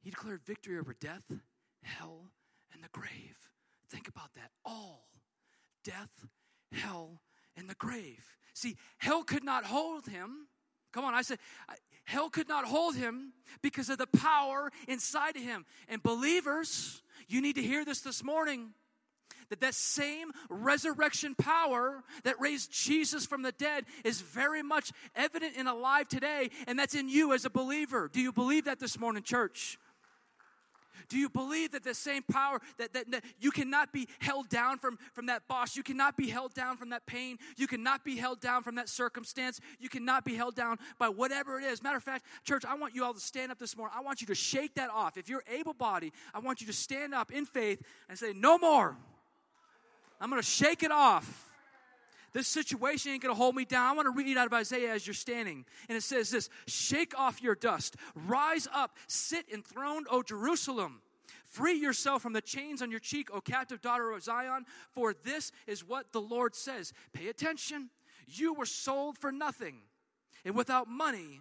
[0.02, 1.24] he declared victory over death,
[1.82, 2.30] hell,
[2.74, 3.38] and the grave.
[3.90, 4.50] Think about that.
[4.66, 5.08] All
[5.82, 6.26] death,
[6.70, 7.22] hell,
[7.56, 8.36] and the grave.
[8.52, 10.46] See, hell could not hold him.
[10.92, 11.38] Come on, I said,
[12.04, 15.64] hell could not hold him because of the power inside of him.
[15.88, 18.70] And believers, You need to hear this this morning
[19.50, 25.54] that that same resurrection power that raised Jesus from the dead is very much evident
[25.56, 28.08] and alive today, and that's in you as a believer.
[28.12, 29.78] Do you believe that this morning, church?
[31.08, 34.78] Do you believe that the same power that, that, that, you cannot be held down
[34.78, 35.76] from, from that boss?
[35.76, 37.38] You cannot be held down from that pain.
[37.56, 39.60] You cannot be held down from that circumstance.
[39.78, 41.82] You cannot be held down by whatever it is.
[41.82, 43.94] Matter of fact, church, I want you all to stand up this morning.
[43.98, 45.16] I want you to shake that off.
[45.16, 48.58] If you're able bodied, I want you to stand up in faith and say, No
[48.58, 48.96] more.
[50.20, 51.46] I'm going to shake it off.
[52.32, 53.86] This situation ain't going to hold me down.
[53.86, 55.64] I want to read it out of Isaiah as you're standing.
[55.88, 61.00] And it says this Shake off your dust, rise up, sit enthroned, O Jerusalem.
[61.46, 65.50] Free yourself from the chains on your cheek, O captive daughter of Zion, for this
[65.66, 66.92] is what the Lord says.
[67.14, 67.88] Pay attention.
[68.26, 69.78] You were sold for nothing,
[70.44, 71.40] and without money,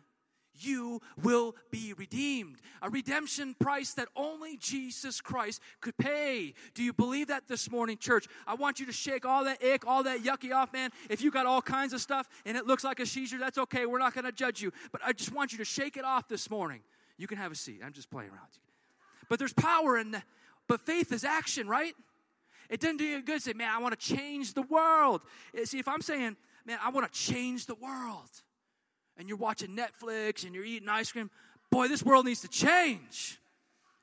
[0.59, 2.57] you will be redeemed.
[2.81, 6.53] A redemption price that only Jesus Christ could pay.
[6.73, 8.27] Do you believe that this morning, church?
[8.45, 10.91] I want you to shake all that ick, all that yucky off, man.
[11.09, 13.85] If you got all kinds of stuff and it looks like a seizure, that's okay.
[13.85, 14.71] We're not going to judge you.
[14.91, 16.81] But I just want you to shake it off this morning.
[17.17, 17.81] You can have a seat.
[17.83, 18.47] I'm just playing around.
[19.29, 20.23] But there's power in that.
[20.67, 21.93] But faith is action, right?
[22.69, 25.21] It doesn't do you good to say, man, I want to change the world.
[25.63, 28.29] See, if I'm saying, man, I want to change the world
[29.17, 31.29] and you're watching Netflix and you're eating ice cream,
[31.71, 33.39] boy, this world needs to change.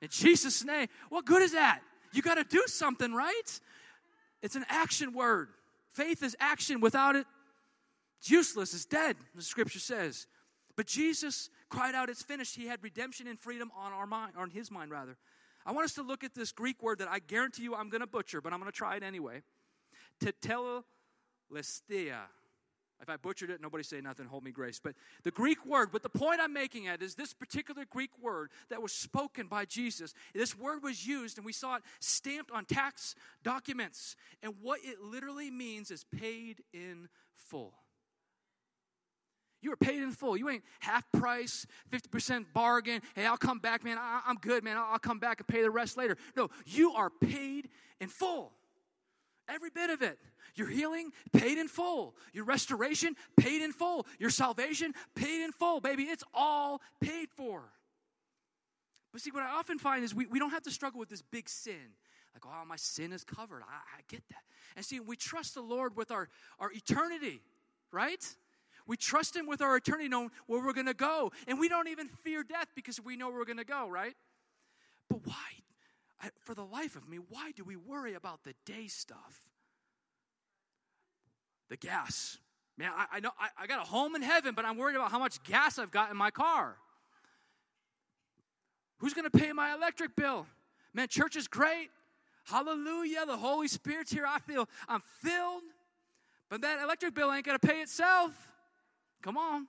[0.00, 1.80] In Jesus' name, what good is that?
[2.12, 3.60] You got to do something, right?
[4.42, 5.48] It's an action word.
[5.92, 6.80] Faith is action.
[6.80, 7.26] Without it,
[8.18, 10.26] it's useless, it's dead, the scripture says.
[10.76, 12.56] But Jesus cried out, It's finished.
[12.56, 15.16] He had redemption and freedom on our mind, on his mind, rather.
[15.66, 18.06] I want us to look at this Greek word that I guarantee you I'm to
[18.06, 19.42] butcher, but I'm to try it anyway.
[20.20, 20.84] Tetelestia.
[23.00, 24.80] If I butchered it, nobody say nothing, hold me grace.
[24.82, 28.50] But the Greek word, but the point I'm making at is this particular Greek word
[28.70, 30.14] that was spoken by Jesus.
[30.32, 34.16] This word was used, and we saw it stamped on tax documents.
[34.42, 37.74] And what it literally means is paid in full.
[39.60, 40.36] You are paid in full.
[40.36, 43.00] You ain't half price, 50% bargain.
[43.14, 43.96] Hey, I'll come back, man.
[43.98, 44.76] I, am good, man.
[44.76, 46.18] I'll, I'll come back and pay the rest later.
[46.36, 48.52] No, you are paid in full.
[49.48, 50.18] Every bit of it.
[50.54, 52.14] Your healing, paid in full.
[52.32, 54.06] Your restoration, paid in full.
[54.18, 56.04] Your salvation, paid in full, baby.
[56.04, 57.62] It's all paid for.
[59.12, 61.22] But see, what I often find is we, we don't have to struggle with this
[61.22, 61.94] big sin.
[62.34, 63.62] Like, oh, my sin is covered.
[63.62, 64.42] I, I get that.
[64.76, 66.28] And see, we trust the Lord with our,
[66.58, 67.40] our eternity,
[67.92, 68.24] right?
[68.86, 71.32] We trust Him with our eternity, knowing where we're going to go.
[71.46, 74.14] And we don't even fear death because we know where we're going to go, right?
[75.08, 75.63] But why
[76.24, 79.50] I, for the life of me, why do we worry about the day stuff?
[81.68, 82.38] The gas.
[82.78, 85.10] Man, I, I know I, I got a home in heaven, but I'm worried about
[85.10, 86.76] how much gas I've got in my car.
[88.98, 90.46] Who's going to pay my electric bill?
[90.94, 91.90] Man, church is great.
[92.44, 93.26] Hallelujah.
[93.26, 94.24] The Holy Spirit's here.
[94.26, 95.62] I feel I'm filled.
[96.48, 98.32] But that electric bill ain't going to pay itself.
[99.22, 99.66] Come on.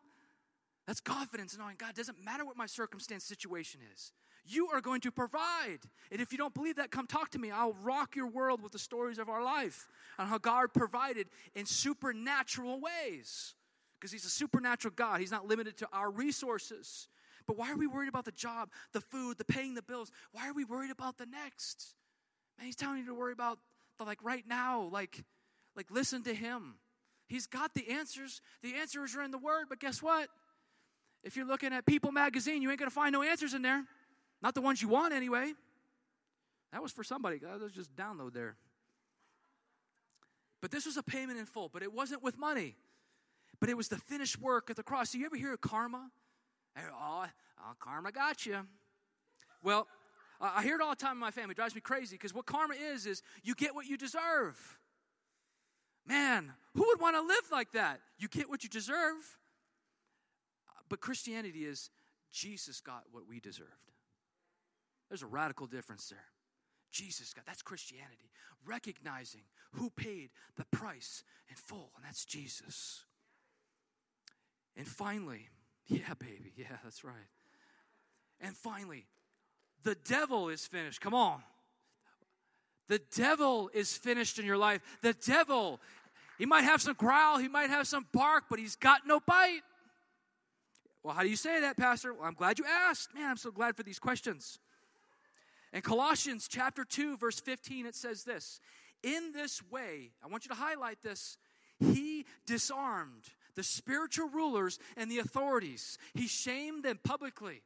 [0.88, 4.13] That's confidence knowing God doesn't matter what my circumstance situation is.
[4.47, 5.79] You are going to provide.
[6.12, 7.51] And if you don't believe that, come talk to me.
[7.51, 9.88] I'll rock your world with the stories of our life
[10.19, 13.55] and how God provided in supernatural ways.
[13.99, 17.08] Because He's a supernatural God, He's not limited to our resources.
[17.47, 20.12] But why are we worried about the job, the food, the paying the bills?
[20.31, 21.95] Why are we worried about the next?
[22.58, 23.60] Man, He's telling you to worry about
[23.97, 25.23] the like right now, like,
[25.75, 26.75] like listen to Him.
[27.27, 28.41] He's got the answers.
[28.62, 30.29] The answers are in the Word, but guess what?
[31.23, 33.84] If you're looking at People magazine, you ain't gonna find no answers in there.
[34.41, 35.54] Not the ones you want, anyway.
[36.71, 37.39] That was for somebody.
[37.39, 38.58] That was just download there.
[40.62, 42.76] But this was a payment in full, but it wasn't with money.
[43.60, 45.12] But it was the finished work at the cross.
[45.12, 46.10] Do you ever hear of karma?
[46.78, 47.26] Oh,
[47.60, 48.60] oh karma got you.
[49.63, 49.88] Well,
[50.41, 51.52] I hear it all the time in my family.
[51.52, 54.58] It drives me crazy because what karma is, is you get what you deserve.
[56.06, 58.02] Man, who would want to live like that?
[58.19, 59.38] You get what you deserve.
[60.89, 61.89] But Christianity is
[62.32, 63.69] Jesus got what we deserved.
[65.10, 66.26] There's a radical difference there.
[66.91, 68.32] Jesus God, that's Christianity,
[68.65, 69.41] recognizing
[69.74, 73.04] who paid the price in full, and that's Jesus.
[74.78, 75.50] And finally,
[75.88, 77.13] yeah, baby, yeah, that's right.
[78.39, 79.06] And finally,
[79.84, 81.02] the devil is finished.
[81.02, 81.41] Come on.
[82.88, 84.82] The devil is finished in your life.
[85.02, 85.79] The devil,
[86.38, 89.62] he might have some growl, he might have some bark, but he's got no bite.
[91.04, 92.13] Well, how do you say that, Pastor?
[92.13, 93.13] Well, I'm glad you asked.
[93.13, 94.60] Man, I'm so glad for these questions.
[95.74, 98.60] In Colossians chapter 2, verse 15, it says this
[99.04, 101.38] In this way, I want you to highlight this,
[101.80, 107.62] he disarmed the spiritual rulers and the authorities, he shamed them publicly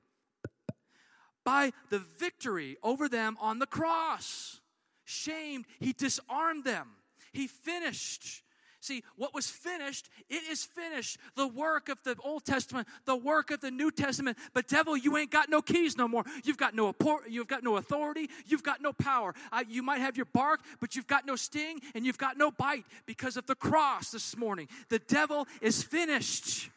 [1.43, 4.61] by the victory over them on the cross.
[5.05, 6.89] Shamed, he disarmed them.
[7.33, 8.43] He finished.
[8.81, 11.17] See, what was finished, it is finished.
[11.35, 14.37] The work of the Old Testament, the work of the New Testament.
[14.53, 16.23] But devil, you ain't got no keys no more.
[16.43, 16.95] You've got no
[17.27, 18.29] you've got no authority.
[18.45, 19.35] You've got no power.
[19.51, 22.51] Uh, you might have your bark, but you've got no sting and you've got no
[22.51, 24.69] bite because of the cross this morning.
[24.87, 26.69] The devil is finished.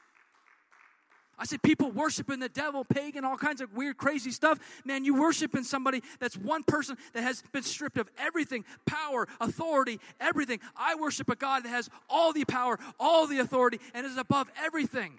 [1.39, 4.59] I said, people worshiping the devil, pagan, all kinds of weird, crazy stuff.
[4.85, 9.99] Man, you worshiping somebody that's one person that has been stripped of everything power, authority,
[10.21, 10.61] everything.
[10.77, 14.51] I worship a God that has all the power, all the authority, and is above
[14.63, 15.19] everything.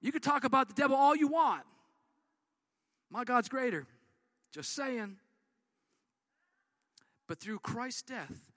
[0.00, 1.62] You can talk about the devil all you want.
[3.10, 3.86] My God's greater.
[4.52, 5.16] Just saying.
[7.26, 8.52] But through Christ's death,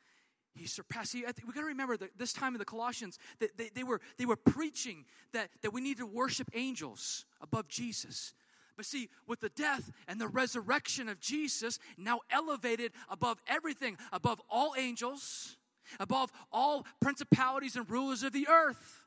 [0.57, 1.13] he surpassed.
[1.13, 4.25] we got to remember that this time in the Colossians, that they, they, were, they
[4.25, 8.33] were preaching that, that we need to worship angels above Jesus.
[8.75, 14.39] But see, with the death and the resurrection of Jesus, now elevated above everything, above
[14.49, 15.57] all angels,
[15.99, 19.03] above all principalities and rulers of the earth.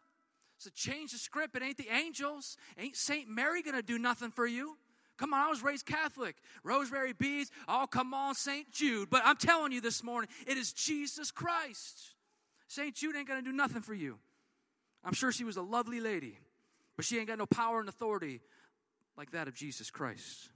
[0.59, 1.57] So change the script.
[1.57, 2.57] It ain't the angels.
[2.77, 3.29] Ain't St.
[3.29, 4.77] Mary gonna do nothing for you.
[5.21, 6.35] Come on, I was raised Catholic.
[6.65, 7.51] Rosemary beads.
[7.69, 8.73] Oh, come on, St.
[8.73, 9.11] Jude.
[9.11, 12.15] But I'm telling you this morning, it is Jesus Christ.
[12.69, 12.95] St.
[12.95, 14.19] Jude ain't going to do nothing for you.
[15.05, 16.39] I'm sure she was a lovely lady,
[16.97, 18.41] but she ain't got no power and authority
[19.19, 20.49] like that of Jesus Christ.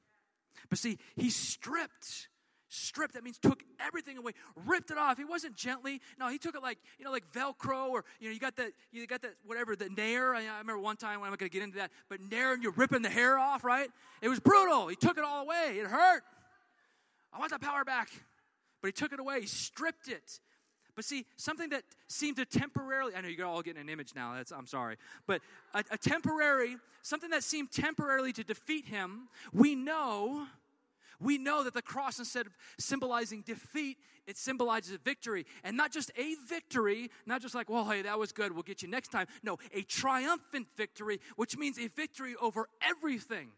[0.70, 2.28] But see, he stripped
[2.74, 3.14] stripped.
[3.14, 4.32] That means took everything away,
[4.66, 5.16] ripped it off.
[5.16, 6.00] He wasn't gently.
[6.18, 8.72] No, he took it like you know, like Velcro, or you know, you got that,
[8.92, 10.34] you got that whatever, the nair.
[10.34, 12.52] I, I remember one time when I'm not going to get into that, but nair
[12.52, 13.88] and you're ripping the hair off, right?
[14.20, 14.88] It was brutal.
[14.88, 15.78] He took it all away.
[15.78, 16.22] It hurt.
[17.32, 18.10] I want that power back,
[18.80, 19.42] but he took it away.
[19.42, 20.40] He stripped it.
[20.94, 24.34] But see, something that seemed to temporarily, I know you're all getting an image now,
[24.34, 24.96] that's, I'm sorry,
[25.26, 25.42] but
[25.74, 30.46] a, a temporary, something that seemed temporarily to defeat him, we know
[31.20, 35.46] we know that the cross, instead of symbolizing defeat, it symbolizes victory.
[35.62, 38.82] And not just a victory, not just like, well, hey, that was good, we'll get
[38.82, 39.26] you next time.
[39.42, 43.50] No, a triumphant victory, which means a victory over everything.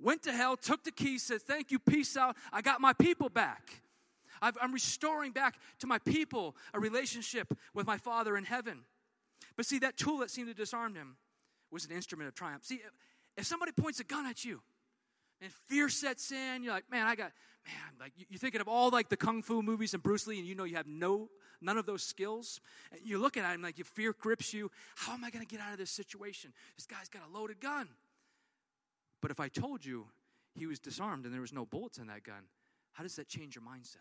[0.00, 3.28] Went to hell, took the keys, said, thank you, peace out, I got my people
[3.28, 3.82] back.
[4.40, 8.80] i am restoring back to my people a relationship with my Father in heaven.
[9.56, 11.16] But see, that tool that seemed to disarm him
[11.70, 12.64] was an instrument of triumph.
[12.64, 12.80] See,
[13.36, 14.62] if somebody points a gun at you,
[15.40, 16.62] and fear sets in.
[16.62, 17.32] You're like, man, I got,
[17.66, 20.46] man, like you're thinking of all like the kung fu movies and Bruce Lee, and
[20.46, 21.28] you know you have no,
[21.60, 22.60] none of those skills.
[22.92, 24.70] And you're looking at him like your fear grips you.
[24.96, 26.52] How am I going to get out of this situation?
[26.76, 27.88] This guy's got a loaded gun.
[29.22, 30.06] But if I told you
[30.54, 32.44] he was disarmed and there was no bullets in that gun,
[32.92, 33.96] how does that change your mindset?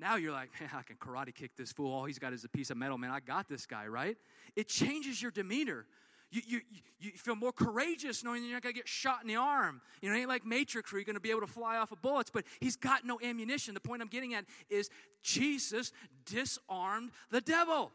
[0.00, 1.92] Now you're like, man, I can karate kick this fool.
[1.92, 3.10] All he's got is a piece of metal, man.
[3.10, 4.16] I got this guy, right?
[4.54, 5.86] It changes your demeanor.
[6.30, 6.60] You, you,
[7.00, 9.80] you feel more courageous knowing you're not going to get shot in the arm.
[10.02, 11.90] You know, it ain't like Matrix where you're going to be able to fly off
[11.90, 13.72] of bullets, but he's got no ammunition.
[13.74, 14.90] The point I'm getting at is
[15.22, 15.92] Jesus
[16.26, 17.92] disarmed the devil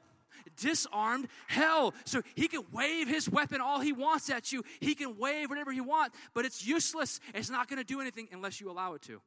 [0.57, 1.93] disarmed hell.
[2.05, 4.63] So he can wave his weapon all he wants at you.
[4.79, 7.19] He can wave whatever he wants, but it's useless.
[7.33, 9.21] It's not going to do anything unless you allow it to.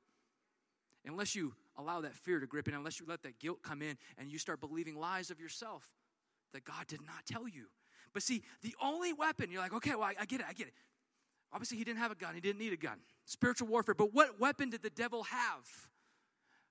[1.06, 3.96] Unless you allow that fear to grip in, unless you let that guilt come in
[4.18, 5.84] and you start believing lies of yourself
[6.52, 7.66] that God did not tell you.
[8.16, 10.68] But see, the only weapon, you're like, okay, well, I, I get it, I get
[10.68, 10.72] it.
[11.52, 12.96] Obviously, he didn't have a gun, he didn't need a gun.
[13.26, 13.94] Spiritual warfare.
[13.94, 15.66] But what weapon did the devil have?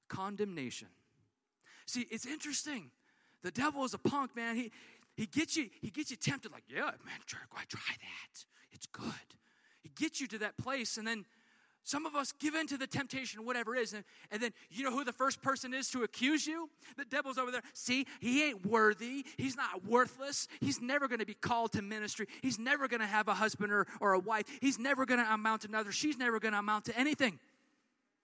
[0.08, 0.88] Condemnation.
[1.86, 2.90] See, it's interesting.
[3.44, 4.56] The devil is a punk, man.
[4.56, 4.72] He
[5.14, 8.46] he gets you, he gets you tempted, like, yeah, man, try, try that.
[8.72, 9.14] It's good.
[9.84, 11.26] He gets you to that place, and then
[11.86, 14.84] some of us give in to the temptation, whatever it is, and, and then you
[14.84, 16.68] know who the first person is to accuse you?
[16.98, 17.62] The devil's over there.
[17.74, 19.24] See, he ain't worthy.
[19.38, 20.48] He's not worthless.
[20.60, 22.26] He's never going to be called to ministry.
[22.42, 24.46] He's never going to have a husband or, or a wife.
[24.62, 25.92] He's never going to amount to another.
[25.92, 27.38] She's never going to amount to anything.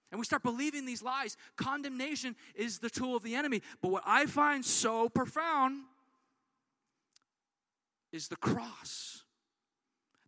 [0.09, 1.38] And we start believing these lies.
[1.55, 3.62] Condemnation is the tool of the enemy.
[3.80, 5.84] But what I find so profound
[8.12, 9.22] is the cross.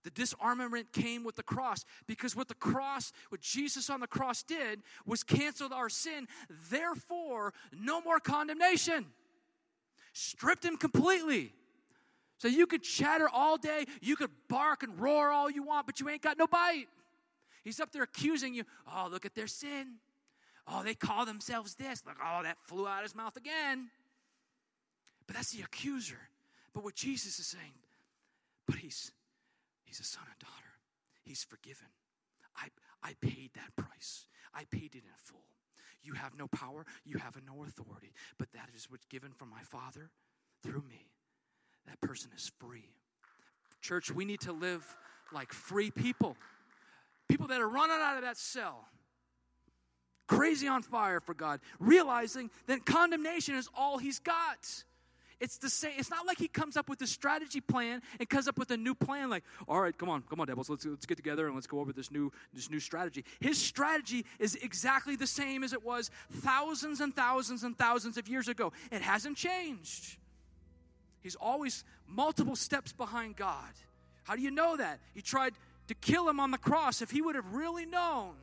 [0.03, 4.43] The disarmament came with the cross because what the cross, what Jesus on the cross
[4.43, 6.27] did was canceled our sin.
[6.69, 9.05] Therefore, no more condemnation.
[10.11, 11.53] Stripped him completely.
[12.37, 16.01] So you could chatter all day, you could bark and roar all you want, but
[16.01, 16.87] you ain't got no bite.
[17.63, 18.65] He's up there accusing you.
[18.93, 19.95] Oh, look at their sin.
[20.67, 22.03] Oh, they call themselves this.
[22.05, 23.89] Look, oh, that flew out his mouth again.
[25.25, 26.19] But that's the accuser.
[26.73, 27.73] But what Jesus is saying,
[28.67, 29.11] but he's
[29.93, 30.73] He's a son and daughter.
[31.23, 31.85] He's forgiven.
[32.57, 32.69] I,
[33.03, 34.25] I paid that price.
[34.51, 35.45] I paid it in full.
[36.01, 39.61] You have no power, you have no authority, but that is what's given from my
[39.61, 40.09] Father
[40.63, 41.05] through me.
[41.85, 42.89] That person is free.
[43.81, 44.83] Church, we need to live
[45.31, 46.37] like free people.
[47.29, 48.87] People that are running out of that cell,
[50.25, 54.85] crazy on fire for God, realizing that condemnation is all he's got.
[55.39, 55.93] It's the same.
[55.97, 58.77] It's not like he comes up with a strategy plan and comes up with a
[58.77, 59.29] new plan.
[59.29, 61.79] Like, all right, come on, come on, devils, let's let's get together and let's go
[61.79, 63.25] over this new this new strategy.
[63.39, 68.27] His strategy is exactly the same as it was thousands and thousands and thousands of
[68.27, 68.71] years ago.
[68.91, 70.17] It hasn't changed.
[71.21, 73.71] He's always multiple steps behind God.
[74.23, 74.99] How do you know that?
[75.13, 75.53] He tried
[75.87, 77.01] to kill him on the cross.
[77.01, 78.35] If he would have really known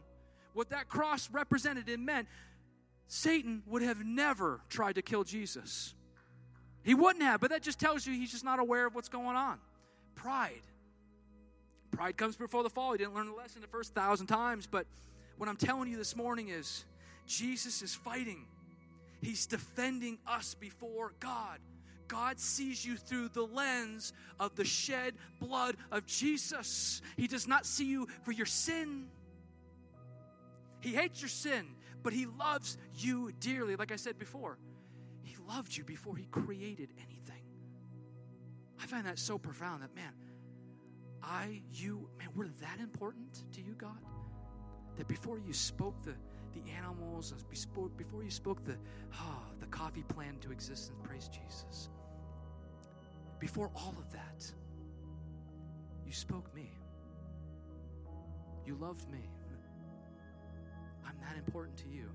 [0.53, 2.29] what that cross represented and meant,
[3.07, 5.95] Satan would have never tried to kill Jesus.
[6.83, 9.37] He wouldn't have, but that just tells you he's just not aware of what's going
[9.37, 9.59] on.
[10.15, 10.63] Pride.
[11.91, 12.93] Pride comes before the fall.
[12.93, 14.87] He didn't learn the lesson the first thousand times, but
[15.37, 16.85] what I'm telling you this morning is
[17.27, 18.47] Jesus is fighting.
[19.21, 21.59] He's defending us before God.
[22.09, 27.03] God sees you through the lens of the shed blood of Jesus.
[27.17, 29.07] He does not see you for your sin.
[30.81, 31.67] He hates your sin,
[32.03, 34.57] but He loves you dearly, like I said before
[35.55, 37.43] loved you before he created anything.
[38.81, 40.13] I find that so profound that, man,
[41.23, 43.99] I, you, man, we're that important to you, God,
[44.97, 46.15] that before you spoke the,
[46.53, 47.35] the animals,
[47.97, 48.77] before you spoke the,
[49.15, 51.89] oh, the coffee plan to existence, praise Jesus.
[53.39, 54.51] Before all of that,
[56.07, 56.71] you spoke me.
[58.67, 59.31] You loved me.
[61.07, 62.09] I'm that important to you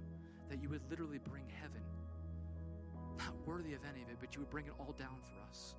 [0.50, 1.82] that you would literally bring heaven
[3.18, 5.76] not worthy of any of it, but you would bring it all down for us.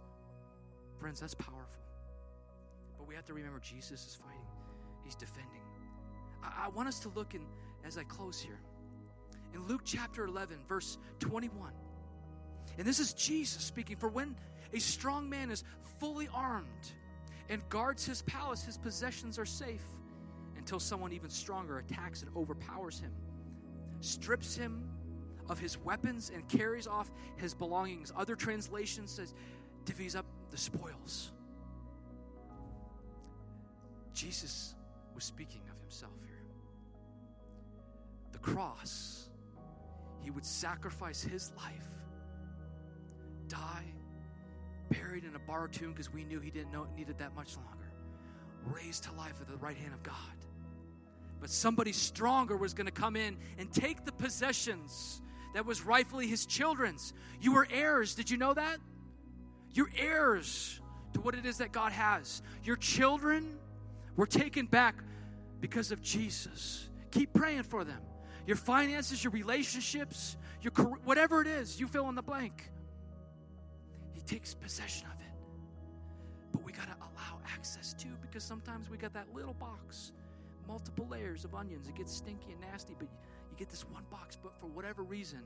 [0.99, 1.82] Friends, that's powerful.
[2.99, 4.47] But we have to remember Jesus is fighting,
[5.05, 5.61] He's defending.
[6.43, 7.43] I, I want us to look in,
[7.84, 8.59] as I close here,
[9.55, 11.72] in Luke chapter 11, verse 21.
[12.78, 13.97] And this is Jesus speaking.
[13.97, 14.37] For when
[14.72, 15.64] a strong man is
[15.99, 16.66] fully armed
[17.49, 19.84] and guards his palace, his possessions are safe
[20.57, 23.12] until someone even stronger attacks and overpowers him,
[24.01, 24.91] strips him
[25.49, 28.12] of his weapons and carries off his belongings.
[28.16, 29.34] Other translations says
[29.84, 31.32] divvies up the spoils.
[34.12, 34.74] Jesus
[35.14, 36.42] was speaking of himself here.
[38.32, 39.28] The cross,
[40.20, 41.88] he would sacrifice his life,
[43.49, 43.84] die,
[44.90, 47.57] buried in a borrowed tomb because we knew he didn't know it needed that much
[47.57, 47.92] longer,
[48.64, 50.14] raised to life at the right hand of God.
[51.40, 55.20] But somebody stronger was going to come in and take the possessions
[55.57, 57.14] that was rightfully his children's.
[57.40, 58.14] You were heirs.
[58.14, 58.76] Did you know that?
[59.72, 60.82] You're heirs
[61.14, 62.42] to what it is that God has.
[62.62, 63.59] Your children
[64.16, 64.96] were taken back
[65.61, 66.90] because of Jesus.
[67.11, 68.02] Keep praying for them.
[68.46, 72.70] Your finances, your relationships, your career, whatever it is, you fill in the blank.
[74.12, 75.32] He takes possession of it.
[76.52, 80.12] But we got to allow access to because sometimes we got that little box,
[80.68, 81.88] multiple layers of onions.
[81.88, 83.09] It gets stinky and nasty, but
[83.57, 85.40] you get this one box, but for whatever reason,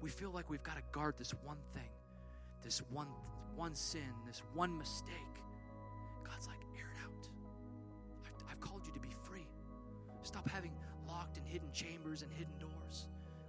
[0.00, 1.90] we feel like we've got to guard this one thing,
[2.62, 3.08] this one
[3.56, 5.10] one sin, this one mistake.
[6.22, 7.28] God's like, air it out.
[8.24, 9.46] I've, I've called you to be free.
[10.22, 10.72] Stop having
[11.08, 13.06] locked and hidden chambers and hidden doors.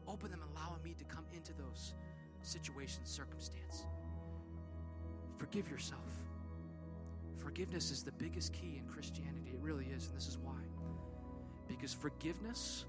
[0.07, 1.93] Open them, allowing me to come into those
[2.41, 3.85] situations, circumstance.
[5.37, 5.99] Forgive yourself.
[7.35, 9.51] Forgiveness is the biggest key in Christianity.
[9.53, 10.61] It really is, and this is why.
[11.67, 12.85] Because forgiveness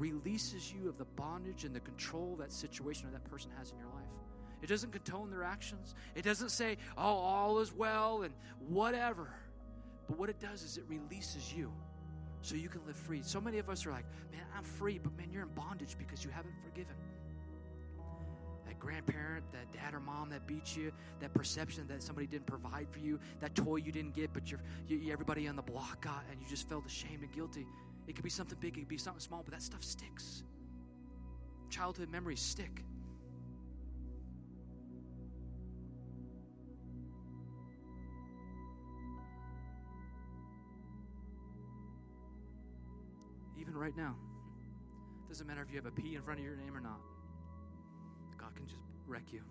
[0.00, 3.78] releases you of the bondage and the control that situation or that person has in
[3.78, 4.08] your life.
[4.62, 5.94] It doesn't condone their actions.
[6.14, 8.34] It doesn't say, oh, all is well and
[8.68, 9.32] whatever.
[10.08, 11.70] But what it does is it releases you
[12.42, 13.20] so you can live free.
[13.22, 16.24] So many of us are like, man, I'm free, but man, you're in bondage because
[16.24, 16.94] you haven't forgiven.
[18.66, 22.88] That grandparent, that dad or mom that beat you, that perception that somebody didn't provide
[22.90, 26.24] for you, that toy you didn't get, but you're, you, everybody on the block got,
[26.30, 27.66] and you just felt ashamed and guilty.
[28.10, 30.42] It could be something big, it could be something small, but that stuff sticks.
[31.70, 32.82] Childhood memories stick.
[43.56, 44.16] Even right now,
[45.28, 46.98] doesn't matter if you have a P in front of your name or not,
[48.36, 49.42] God can just wreck you.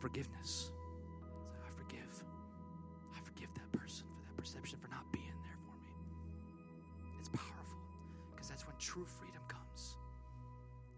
[0.00, 0.70] Forgiveness.
[1.66, 2.24] I forgive.
[3.14, 5.27] I forgive that person for that perception, for not being
[8.78, 9.96] true freedom comes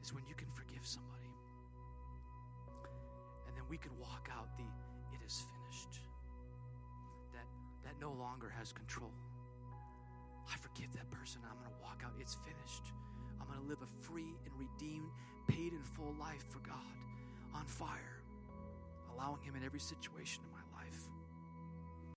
[0.03, 1.33] is when you can forgive somebody.
[3.47, 4.65] And then we can walk out the
[5.13, 6.01] it is finished.
[7.33, 7.47] That
[7.85, 9.13] that no longer has control.
[10.53, 11.41] I forgive that person.
[11.45, 12.13] I'm going to walk out.
[12.19, 12.93] It's finished.
[13.41, 15.11] I'm going to live a free and redeemed,
[15.47, 16.95] paid in full life for God
[17.55, 18.21] on fire,
[19.15, 20.43] allowing Him in every situation.